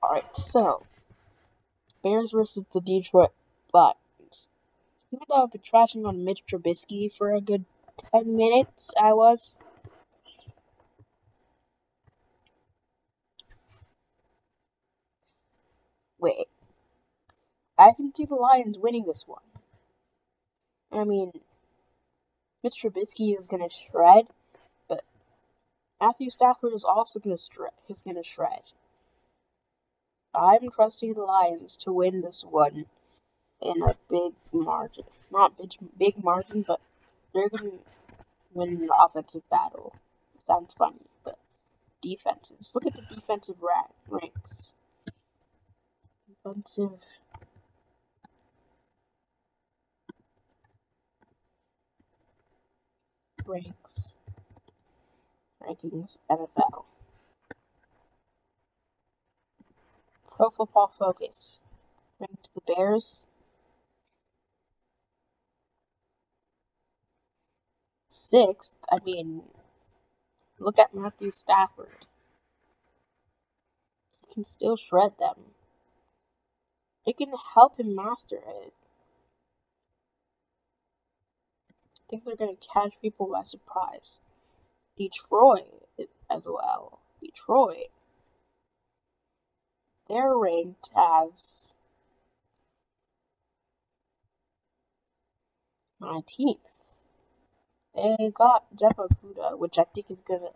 Alright, 0.04 0.36
so 0.36 0.84
Bears 2.04 2.32
versus 2.32 2.66
the 2.74 2.82
Detroit 2.82 3.32
Lions. 3.74 4.50
Even 5.12 5.26
though 5.30 5.44
I've 5.44 5.52
been 5.52 5.62
trashing 5.62 6.08
on 6.08 6.24
Mitch 6.26 6.44
Trubisky 6.46 7.12
for 7.12 7.34
a 7.34 7.42
good 7.42 7.66
10 8.12 8.36
minutes, 8.36 8.94
I 9.02 9.14
was. 9.14 9.56
Wait. 16.26 16.48
I 17.78 17.92
can 17.96 18.12
see 18.16 18.26
the 18.26 18.34
Lions 18.34 18.80
winning 18.80 19.06
this 19.06 19.26
one. 19.28 19.44
I 20.92 21.04
mean, 21.04 21.34
Mitch 22.64 22.82
Trubisky 22.82 23.38
is 23.38 23.46
gonna 23.46 23.70
shred, 23.70 24.30
but 24.90 25.04
Matthew 26.02 26.32
Stafford 26.32 26.74
is 26.74 26.84
also 26.84 27.20
gonna 27.20 27.38
shred. 27.38 27.74
He's 27.88 28.02
gonna 28.02 28.24
shred. 28.24 28.72
I'm 30.34 30.72
trusting 30.72 31.14
the 31.14 31.22
Lions 31.22 31.78
to 31.82 31.94
win 31.94 32.22
this 32.22 32.44
one 32.44 32.88
in 33.62 33.84
a 33.84 33.94
big 34.10 34.34
margin. 34.52 35.04
Not 35.32 35.60
big, 35.60 35.74
big 35.96 36.24
margin, 36.24 36.66
but 36.68 36.82
they're 37.36 37.50
to 37.50 37.82
win 38.52 38.80
the 38.80 38.92
offensive 39.00 39.48
battle. 39.52 39.94
Sounds 40.44 40.74
funny, 40.74 41.06
but 41.24 41.38
defenses. 42.02 42.72
Look 42.74 42.88
at 42.88 42.96
the 42.96 43.16
defensive 43.16 43.58
ranks. 44.10 44.74
Defensive. 46.46 47.02
ranks. 53.48 54.14
Rankings 55.62 56.18
NFL. 56.30 56.86
Pro 60.36 60.50
Football 60.52 60.92
Focus 60.98 61.64
ranked 62.20 62.50
the 62.54 62.62
Bears 62.68 63.26
sixth. 68.10 68.76
I 68.92 68.98
mean, 69.04 69.44
look 70.60 70.78
at 70.78 70.94
Matthew 70.94 71.32
Stafford. 71.32 72.06
He 74.28 74.34
can 74.34 74.44
still 74.44 74.78
shred 74.78 75.14
them. 75.20 75.55
It 77.06 77.18
can 77.18 77.32
help 77.54 77.80
him 77.80 77.96
master 77.96 78.38
it. 78.38 78.74
I 81.70 82.04
think 82.10 82.26
they're 82.26 82.36
going 82.36 82.56
to 82.56 82.68
catch 82.68 82.94
people 83.02 83.28
by 83.32 83.44
surprise. 83.44 84.20
Detroit 84.98 85.88
as 86.30 86.48
well. 86.48 87.00
Detroit 87.22 87.90
they're 90.08 90.38
ranked 90.38 90.92
as 90.96 91.74
19th. 96.02 96.58
They 97.96 98.32
got 98.34 98.66
Jeff 98.76 98.98
Okudah, 98.98 99.58
which 99.58 99.80
I 99.80 99.86
think 99.86 100.12
is 100.12 100.22
gonna 100.22 100.50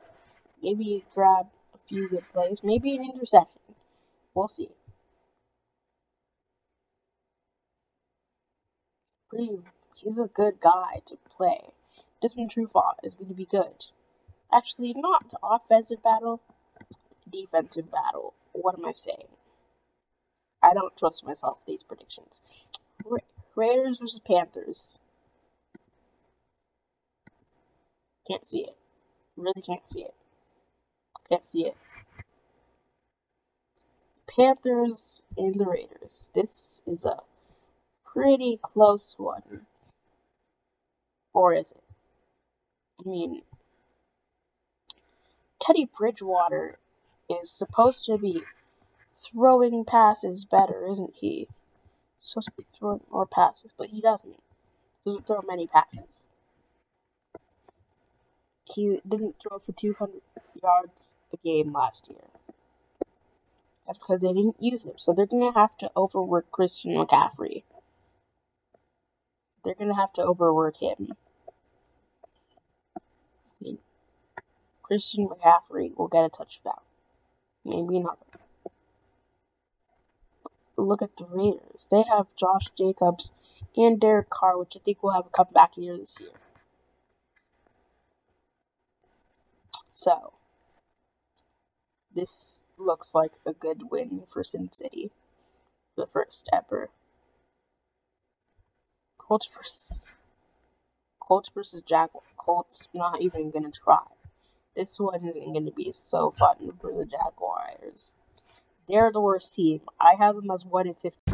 maybe 0.61 1.05
grab 1.15 1.47
a 1.73 1.77
few 1.87 2.09
good 2.09 2.25
plays, 2.31 2.61
maybe 2.63 2.95
an 2.95 3.05
interception. 3.05 3.75
We'll 4.35 4.49
see. 4.49 4.69
Pretty, 9.29 9.59
he's 9.95 10.19
a 10.19 10.27
good 10.27 10.61
guy 10.61 11.01
to 11.07 11.17
play. 11.29 11.61
Desmond 12.21 12.51
Trufant 12.53 12.95
is 13.03 13.15
going 13.15 13.29
to 13.29 13.35
be 13.35 13.45
good. 13.45 13.87
Actually, 14.53 14.93
not 14.95 15.33
offensive 15.43 16.03
battle, 16.03 16.41
defensive 17.29 17.91
battle. 17.91 18.33
What 18.53 18.77
am 18.79 18.85
I 18.85 18.93
saying? 18.93 19.29
I 20.63 20.73
don't 20.73 20.97
trust 20.97 21.25
myself 21.25 21.59
with 21.59 21.67
these 21.73 21.83
predictions. 21.83 22.41
Ra- 23.05 23.19
Raiders 23.55 23.99
versus 23.99 24.19
Panthers. 24.25 24.99
Can't 28.27 28.47
see 28.47 28.61
it. 28.61 28.77
Really 29.37 29.61
can't 29.61 29.87
see 29.89 30.01
it. 30.03 30.15
Can't 31.29 31.45
see 31.45 31.65
it. 31.67 31.77
Panthers 34.27 35.23
and 35.37 35.59
the 35.59 35.65
Raiders. 35.65 36.29
This 36.35 36.81
is 36.87 37.05
a 37.05 37.17
pretty 38.13 38.59
close 38.61 39.15
one. 39.17 39.61
Or 41.33 41.53
is 41.53 41.71
it? 41.71 41.83
I 42.99 43.09
mean, 43.09 43.41
Teddy 45.59 45.89
Bridgewater 45.97 46.79
is 47.29 47.51
supposed 47.51 48.05
to 48.05 48.17
be 48.17 48.43
throwing 49.15 49.85
passes 49.85 50.45
better, 50.45 50.87
isn't 50.87 51.15
he? 51.19 51.47
Supposed 52.21 52.47
to 52.47 52.53
be 52.57 52.65
throwing 52.69 53.01
more 53.11 53.25
passes, 53.25 53.73
but 53.77 53.87
he 53.89 54.01
doesn't. 54.01 54.41
Doesn't 55.05 55.27
throw 55.27 55.41
many 55.47 55.67
passes. 55.67 56.27
He 58.65 58.99
didn't 59.07 59.35
throw 59.41 59.59
for 59.59 59.71
200 59.71 60.21
yards 60.61 61.15
a 61.33 61.37
game 61.37 61.73
last 61.73 62.09
year. 62.09 62.25
That's 63.87 63.97
because 63.97 64.19
they 64.19 64.27
didn't 64.27 64.61
use 64.61 64.85
him. 64.85 64.93
So 64.97 65.13
they're 65.13 65.25
going 65.25 65.51
to 65.51 65.59
have 65.59 65.77
to 65.79 65.91
overwork 65.97 66.51
Christian 66.51 66.91
McCaffrey. 66.91 67.63
They're 69.63 69.75
going 69.75 69.89
to 69.89 69.95
have 69.95 70.13
to 70.13 70.21
overwork 70.21 70.81
him. 70.81 71.13
I 72.95 73.01
mean, 73.61 73.77
Christian 74.81 75.27
McCaffrey 75.27 75.95
will 75.97 76.07
get 76.07 76.25
a 76.25 76.29
touchdown. 76.29 76.81
Maybe 77.65 77.97
another 77.97 78.17
look 80.79 81.01
at 81.01 81.15
the 81.17 81.25
Raiders. 81.25 81.87
They 81.89 82.03
have 82.03 82.27
Josh 82.35 82.69
Jacobs 82.77 83.33
and 83.75 83.99
Derek 83.99 84.29
Carr, 84.29 84.57
which 84.57 84.75
I 84.75 84.79
think 84.83 85.03
will 85.03 85.11
have 85.11 85.27
a 85.27 85.29
comeback 85.29 85.77
year 85.77 85.97
this 85.97 86.17
year. 86.19 86.31
So, 89.91 90.33
this 92.13 92.63
looks 92.77 93.13
like 93.13 93.33
a 93.45 93.53
good 93.53 93.91
win 93.91 94.23
for 94.27 94.43
Sin 94.43 94.71
City. 94.71 95.11
The 95.95 96.07
first 96.07 96.49
ever. 96.53 96.89
Colts 99.29 99.47
versus 99.55 100.05
Colts 101.19 101.51
versus 101.53 101.83
Jaguars. 101.83 102.25
Colts 102.35 102.87
not 102.95 103.21
even 103.21 103.51
gonna 103.51 103.69
try. 103.69 104.07
This 104.75 104.99
one 104.99 105.23
isn't 105.23 105.53
gonna 105.53 105.69
be 105.69 105.91
so 105.91 106.31
fun 106.31 106.71
for 106.81 106.91
the 106.91 107.05
Jaguars. 107.05 108.15
They're 108.87 109.11
the 109.11 109.21
worst 109.21 109.53
team. 109.53 109.81
I 110.01 110.15
have 110.17 110.35
them 110.35 110.49
as 110.49 110.65
one 110.65 110.87
in 110.87 110.95
fifteen. 110.95 111.29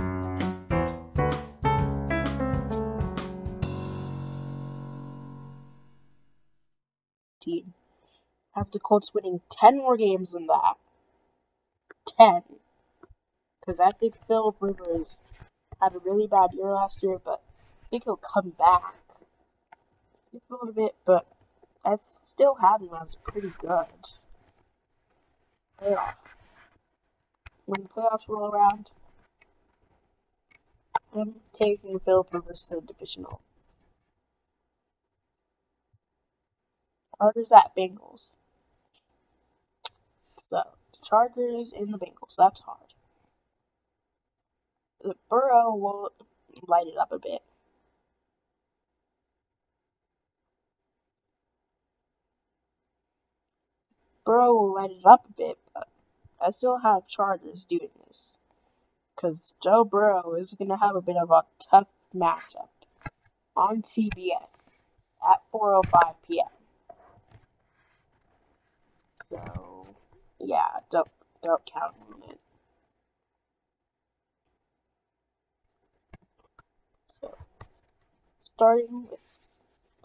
Have 8.56 8.72
the 8.72 8.80
Colts 8.80 9.14
winning 9.14 9.40
ten 9.50 9.78
more 9.78 9.96
games 9.96 10.34
than 10.34 10.48
that. 10.48 10.74
Ten. 12.06 12.42
Because 13.62 13.80
I 13.80 13.92
think 13.92 14.16
Philip 14.28 14.58
Rivers 14.60 15.18
had 15.82 15.96
a 15.96 16.00
really 16.00 16.28
bad 16.28 16.50
year 16.52 16.74
last 16.74 17.02
year, 17.02 17.22
but 17.24 17.42
I 17.86 17.88
think 17.90 18.06
he'll 18.06 18.18
come 18.18 18.50
back. 18.58 18.96
Just 20.32 20.46
a 20.50 20.54
little 20.54 20.74
bit, 20.74 20.96
but 21.06 21.28
I 21.86 21.98
still 22.04 22.56
have 22.56 22.82
him 22.82 22.90
as 23.00 23.16
pretty 23.16 23.52
good. 23.60 23.86
Playoff. 25.80 26.16
When 27.66 27.84
the 27.84 27.90
playoffs 27.90 28.28
roll 28.28 28.50
around, 28.50 28.90
I'm 31.16 31.36
taking 31.54 32.00
Philip 32.00 32.34
Rivers 32.34 32.68
to 32.70 32.76
the 32.76 32.82
divisional. 32.82 33.42
Oh, 37.20 37.32
Chargers 37.32 37.52
at 37.52 37.76
Bengals. 37.78 38.36
So, 40.44 40.62
the 40.92 41.06
Chargers 41.06 41.72
and 41.72 41.94
the 41.94 42.00
Bengals. 42.00 42.36
That's 42.38 42.62
hard. 42.62 42.94
The 45.02 45.16
Burrow 45.30 45.76
will 45.76 46.12
light 46.68 46.88
it 46.88 46.98
up 46.98 47.12
a 47.12 47.20
bit. 47.20 47.42
Burrow 54.26 54.54
will 54.54 54.74
light 54.74 54.92
it 54.92 55.06
up 55.06 55.28
a 55.30 55.34
bit, 55.34 55.60
but 55.74 55.88
I 56.42 56.50
still 56.50 56.80
have 56.80 57.08
Chargers 57.08 57.64
doing 57.64 57.90
this. 58.08 58.38
Because 59.16 59.54
Joe 59.64 59.86
Burrow 59.86 60.34
is 60.34 60.56
going 60.56 60.70
to 60.70 60.78
have 60.78 60.96
a 60.96 61.02
bit 61.02 61.16
of 61.16 61.32
a 61.32 61.44
tough 61.60 61.88
matchup 62.14 62.70
on 63.56 63.82
TBS 63.82 64.70
at 65.24 65.42
4.05 65.54 66.16
p.m. 66.28 66.46
So, 69.30 69.96
yeah, 70.40 70.68
don't, 70.92 71.08
don't 71.42 71.62
count 71.66 71.96
on 72.12 72.30
it. 72.30 72.40
So, 77.22 77.38
starting 78.44 79.08
with 79.10 79.20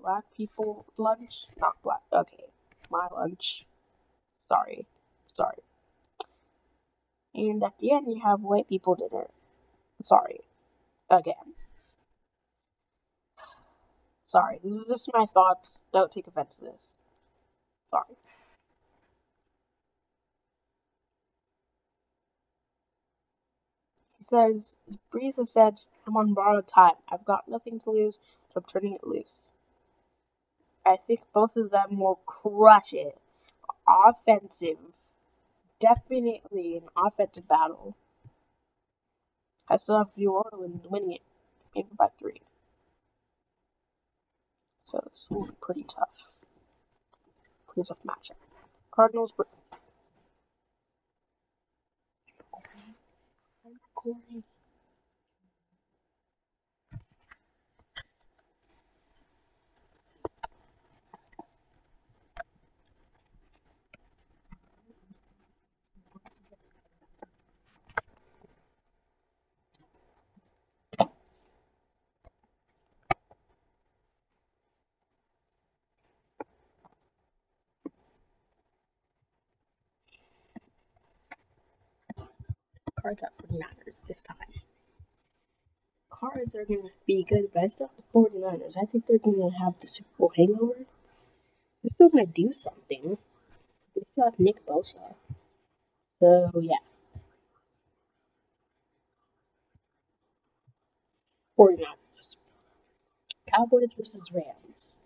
black 0.00 0.24
people 0.36 0.86
lunch, 0.96 1.46
not 1.58 1.82
black, 1.82 2.02
okay, 2.12 2.44
my 2.90 3.08
lunch. 3.12 3.64
Sorry. 4.50 4.86
Sorry. 5.32 5.62
And 7.34 7.62
at 7.62 7.78
the 7.78 7.92
end, 7.92 8.06
you 8.08 8.20
have 8.24 8.40
white 8.40 8.68
people 8.68 8.96
dinner. 8.96 9.28
Sorry. 10.02 10.40
Again. 11.08 11.54
Sorry, 14.26 14.60
this 14.62 14.72
is 14.72 14.84
just 14.84 15.10
my 15.12 15.24
thoughts. 15.26 15.82
Don't 15.92 16.10
take 16.10 16.26
offense 16.26 16.56
to 16.56 16.64
this. 16.64 16.94
Sorry. 17.86 18.16
He 24.18 24.24
says, 24.24 24.76
Brees 25.12 25.36
has 25.36 25.50
said, 25.50 25.80
I'm 26.06 26.16
on 26.16 26.34
borrowed 26.34 26.68
time. 26.68 26.92
I've 27.08 27.24
got 27.24 27.48
nothing 27.48 27.80
to 27.80 27.90
lose, 27.90 28.18
so 28.52 28.58
I'm 28.60 28.64
turning 28.64 28.94
it 28.94 29.06
loose. 29.06 29.52
I 30.84 30.96
think 30.96 31.20
both 31.32 31.56
of 31.56 31.70
them 31.70 31.98
will 31.98 32.20
crush 32.26 32.92
it 32.92 33.18
offensive, 34.08 34.78
definitely 35.78 36.76
an 36.76 36.88
offensive 36.96 37.48
battle. 37.48 37.96
I 39.68 39.76
still 39.76 39.98
have 39.98 40.08
New 40.16 40.32
Orleans 40.32 40.86
winning 40.88 41.12
it, 41.12 41.22
maybe 41.74 41.88
by 41.96 42.08
three. 42.18 42.40
So 44.84 45.02
it's 45.06 45.30
pretty 45.60 45.84
tough. 45.84 46.30
Pretty 47.68 47.86
tough 47.86 47.98
matchup. 48.04 48.36
Cardinals. 48.90 49.32
I'm 53.64 54.42
cards 83.00 83.22
at 83.22 83.32
49ers 83.38 84.06
this 84.06 84.22
time. 84.22 84.36
Cards 86.10 86.54
are 86.54 86.64
going 86.64 86.82
to 86.82 86.90
be 87.06 87.24
good, 87.24 87.50
but 87.52 87.64
I 87.64 87.68
still 87.68 87.88
have 87.88 87.96
the 87.96 88.18
49ers. 88.18 88.76
I 88.80 88.84
think 88.86 89.06
they're 89.06 89.18
going 89.18 89.40
to 89.40 89.56
have 89.64 89.74
the 89.80 89.86
Super 89.86 90.08
Bowl 90.18 90.32
hangover. 90.36 90.86
They're 91.82 91.90
still 91.92 92.08
going 92.10 92.26
to 92.26 92.32
do 92.32 92.52
something. 92.52 93.16
They 93.94 94.02
still 94.04 94.24
have 94.24 94.38
Nick 94.38 94.66
Bosa. 94.66 95.14
So, 96.18 96.50
yeah. 96.60 96.76
49ers. 101.58 102.36
Cowboys 103.52 103.94
versus 103.94 104.30
Rams. 104.32 104.96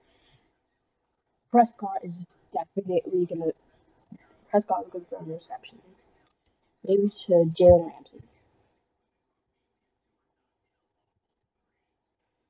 Prescott 1.50 1.98
is 2.02 2.24
definitely 2.52 3.26
going 3.26 3.42
to. 3.42 3.52
Prescott 4.50 4.84
is 4.84 4.90
going 4.90 5.04
to 5.04 5.10
throw 5.10 5.18
an 5.20 5.30
interception. 5.30 5.78
Maybe 6.86 7.08
to 7.08 7.32
Jalen 7.32 7.92
Ramsey. 7.92 8.18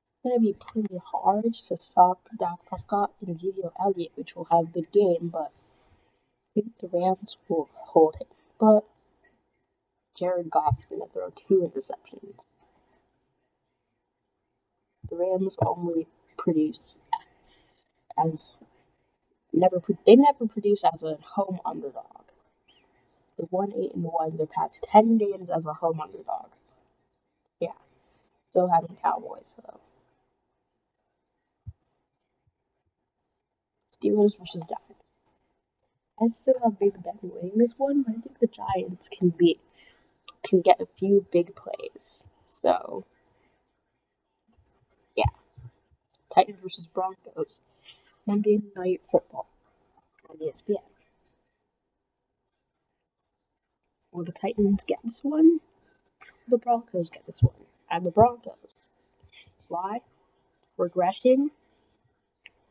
It's 0.09 0.22
going 0.24 0.35
to 0.35 0.41
be 0.41 0.55
pretty 0.55 1.01
hard 1.05 1.55
to 1.55 1.76
stop 1.76 2.28
Dak 2.39 2.64
Prescott 2.66 3.12
and 3.20 3.30
Ezekiel 3.35 3.72
Elliott, 3.80 4.12
which 4.16 4.35
will 4.35 4.49
have 4.51 4.64
a 4.64 4.72
good 4.72 4.91
game, 4.91 5.28
but 5.32 5.53
I 5.53 6.61
think 6.61 6.78
the 6.80 6.89
Rams 6.89 7.37
will 7.49 7.68
hold 7.74 8.16
it. 8.20 8.28
But 8.59 8.85
Jared 10.16 10.51
Goff 10.51 10.78
is 10.78 10.91
going 10.91 11.03
to 11.03 11.09
throw 11.09 11.30
two 11.30 11.70
interceptions. 11.70 12.47
The 15.09 15.16
Rams 15.16 15.57
only 15.64 16.07
produce 16.37 16.99
as 18.18 18.59
never 19.53 19.80
they 20.07 20.16
never 20.16 20.47
produce 20.47 20.82
as 20.85 21.03
a 21.03 21.18
home 21.20 21.61
underdog. 21.64 22.24
The 23.37 23.45
one 23.51 23.72
eight 23.76 23.95
and 23.95 24.05
one. 24.05 24.37
Their 24.37 24.47
past 24.47 24.82
ten 24.91 25.18
games 25.18 25.51
as 25.51 25.66
a 25.66 25.74
home 25.74 26.01
underdog. 26.01 26.51
Yeah, 27.61 27.72
still 28.51 28.68
having 28.68 28.97
Cowboys 28.97 29.57
though. 29.62 29.80
Steelers 33.97 34.39
versus 34.39 34.62
Giants. 34.68 35.03
I 36.20 36.28
still 36.28 36.55
have 36.62 36.78
Big 36.78 37.03
Ben 37.03 37.18
winning 37.22 37.59
this 37.59 37.74
one, 37.76 38.03
but 38.03 38.14
I 38.16 38.20
think 38.20 38.39
the 38.39 38.47
Giants 38.47 39.09
can 39.09 39.30
beat 39.30 39.61
can 40.45 40.61
get 40.61 40.80
a 40.80 40.87
few 40.87 41.26
big 41.32 41.57
plays. 41.57 42.22
So 42.47 43.05
yeah. 45.16 45.24
Titans 46.32 46.59
versus 46.62 46.87
Broncos. 46.87 47.61
Monday 48.26 48.61
night 48.76 49.03
football 49.11 49.47
on 50.30 50.37
ESPN. 50.39 50.93
Will 54.15 54.25
the 54.25 54.31
Titans 54.31 54.85
get 54.85 55.01
this 55.03 55.25
one? 55.25 55.59
Will 56.21 56.51
the 56.51 56.59
Broncos 56.59 57.11
get 57.11 57.27
this 57.27 57.43
one? 57.43 57.67
And 57.91 58.07
the 58.07 58.12
Broncos. 58.12 58.87
Why? 59.67 60.03
Regression 60.79 61.51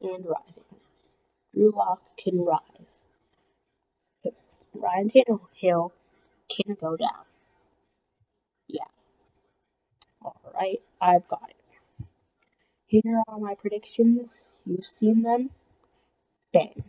and 0.02 0.26
rising. 0.26 0.64
Drew 1.54 1.72
Lock 1.72 2.02
can 2.16 2.46
rise. 2.46 2.98
Ryan 4.74 5.10
Tannehill 5.10 5.92
can 6.50 6.76
go 6.80 6.96
down. 6.96 7.26
Yeah. 8.68 8.88
Alright, 10.24 10.82
I've 11.02 11.28
got 11.28 11.50
it. 11.50 12.06
Here 12.86 13.22
are 13.28 13.38
my 13.38 13.56
predictions. 13.56 14.46
You've 14.66 14.86
seen 14.86 15.24
them. 15.24 15.50
Bang. 16.54 16.86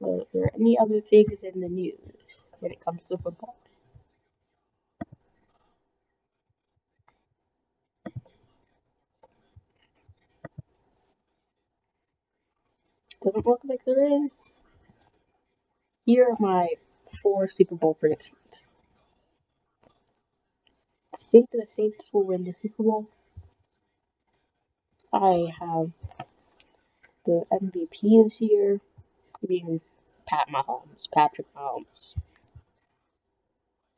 Are 0.00 0.20
there 0.32 0.52
any 0.54 0.78
other 0.78 1.00
things 1.00 1.42
in 1.42 1.60
the 1.60 1.68
news 1.68 2.42
when 2.60 2.72
it 2.72 2.84
comes 2.84 3.04
to 3.06 3.16
football? 3.16 3.56
Doesn't 13.22 13.46
look 13.46 13.60
like 13.64 13.84
there 13.84 14.22
is. 14.24 14.60
Here 16.06 16.28
are 16.30 16.36
my 16.38 16.68
four 17.20 17.48
Super 17.48 17.74
Bowl 17.74 17.94
predictions. 17.94 18.62
I 21.12 21.18
think 21.30 21.50
the 21.50 21.66
Saints 21.68 22.10
will 22.12 22.24
win 22.24 22.44
the 22.44 22.54
Super 22.54 22.84
Bowl. 22.84 23.08
I 25.12 25.52
have 25.58 25.90
the 27.24 27.44
MVP 27.52 28.24
this 28.24 28.40
year 28.40 28.80
being 29.46 29.80
Pat 30.26 30.48
Mahomes, 30.48 31.10
Patrick 31.12 31.46
Mahomes. 31.54 32.14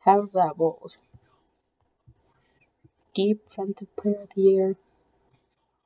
How's 0.05 0.33
that 0.33 0.57
Bulls? 0.57 0.97
Deep 3.15 3.47
defensive 3.49 3.95
Player 3.97 4.23
of 4.23 4.31
the 4.35 4.41
Year? 4.41 4.77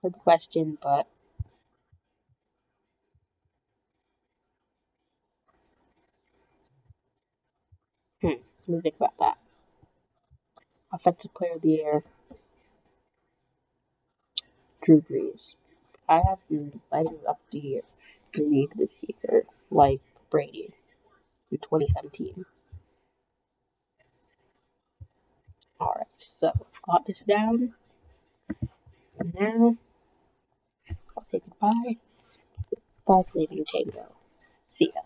Good 0.03 0.15
question, 0.19 0.79
but 0.81 1.09
hmm, 8.21 8.29
let 8.29 8.69
me 8.69 8.81
think 8.81 8.95
about 8.97 9.19
that. 9.19 9.39
Offensive 10.93 11.35
Player 11.35 11.55
of 11.57 11.63
the 11.63 11.71
Year. 11.71 12.05
Drew 14.81 15.01
Brees. 15.01 15.57
I 16.09 16.21
have 16.29 16.39
been 16.49 16.83
lighting 16.93 17.21
up 17.29 17.41
the 17.51 17.59
year, 17.59 17.83
the 18.33 18.45
league 18.45 18.75
this 18.77 19.01
year, 19.03 19.47
like 19.71 20.03
Brady 20.31 20.75
in 21.51 21.59
2017. 21.59 22.45
Alright, 25.85 26.07
so 26.17 26.49
I've 26.49 26.83
got 26.83 27.07
this 27.07 27.21
down. 27.21 27.75
And 29.19 29.35
now 29.35 29.77
I'll 31.15 31.25
say 31.31 31.43
goodbye. 31.45 31.99
Ball 33.07 33.23
flaming 33.25 33.67
tango. 33.67 34.07
See 34.67 34.91
ya. 34.95 35.03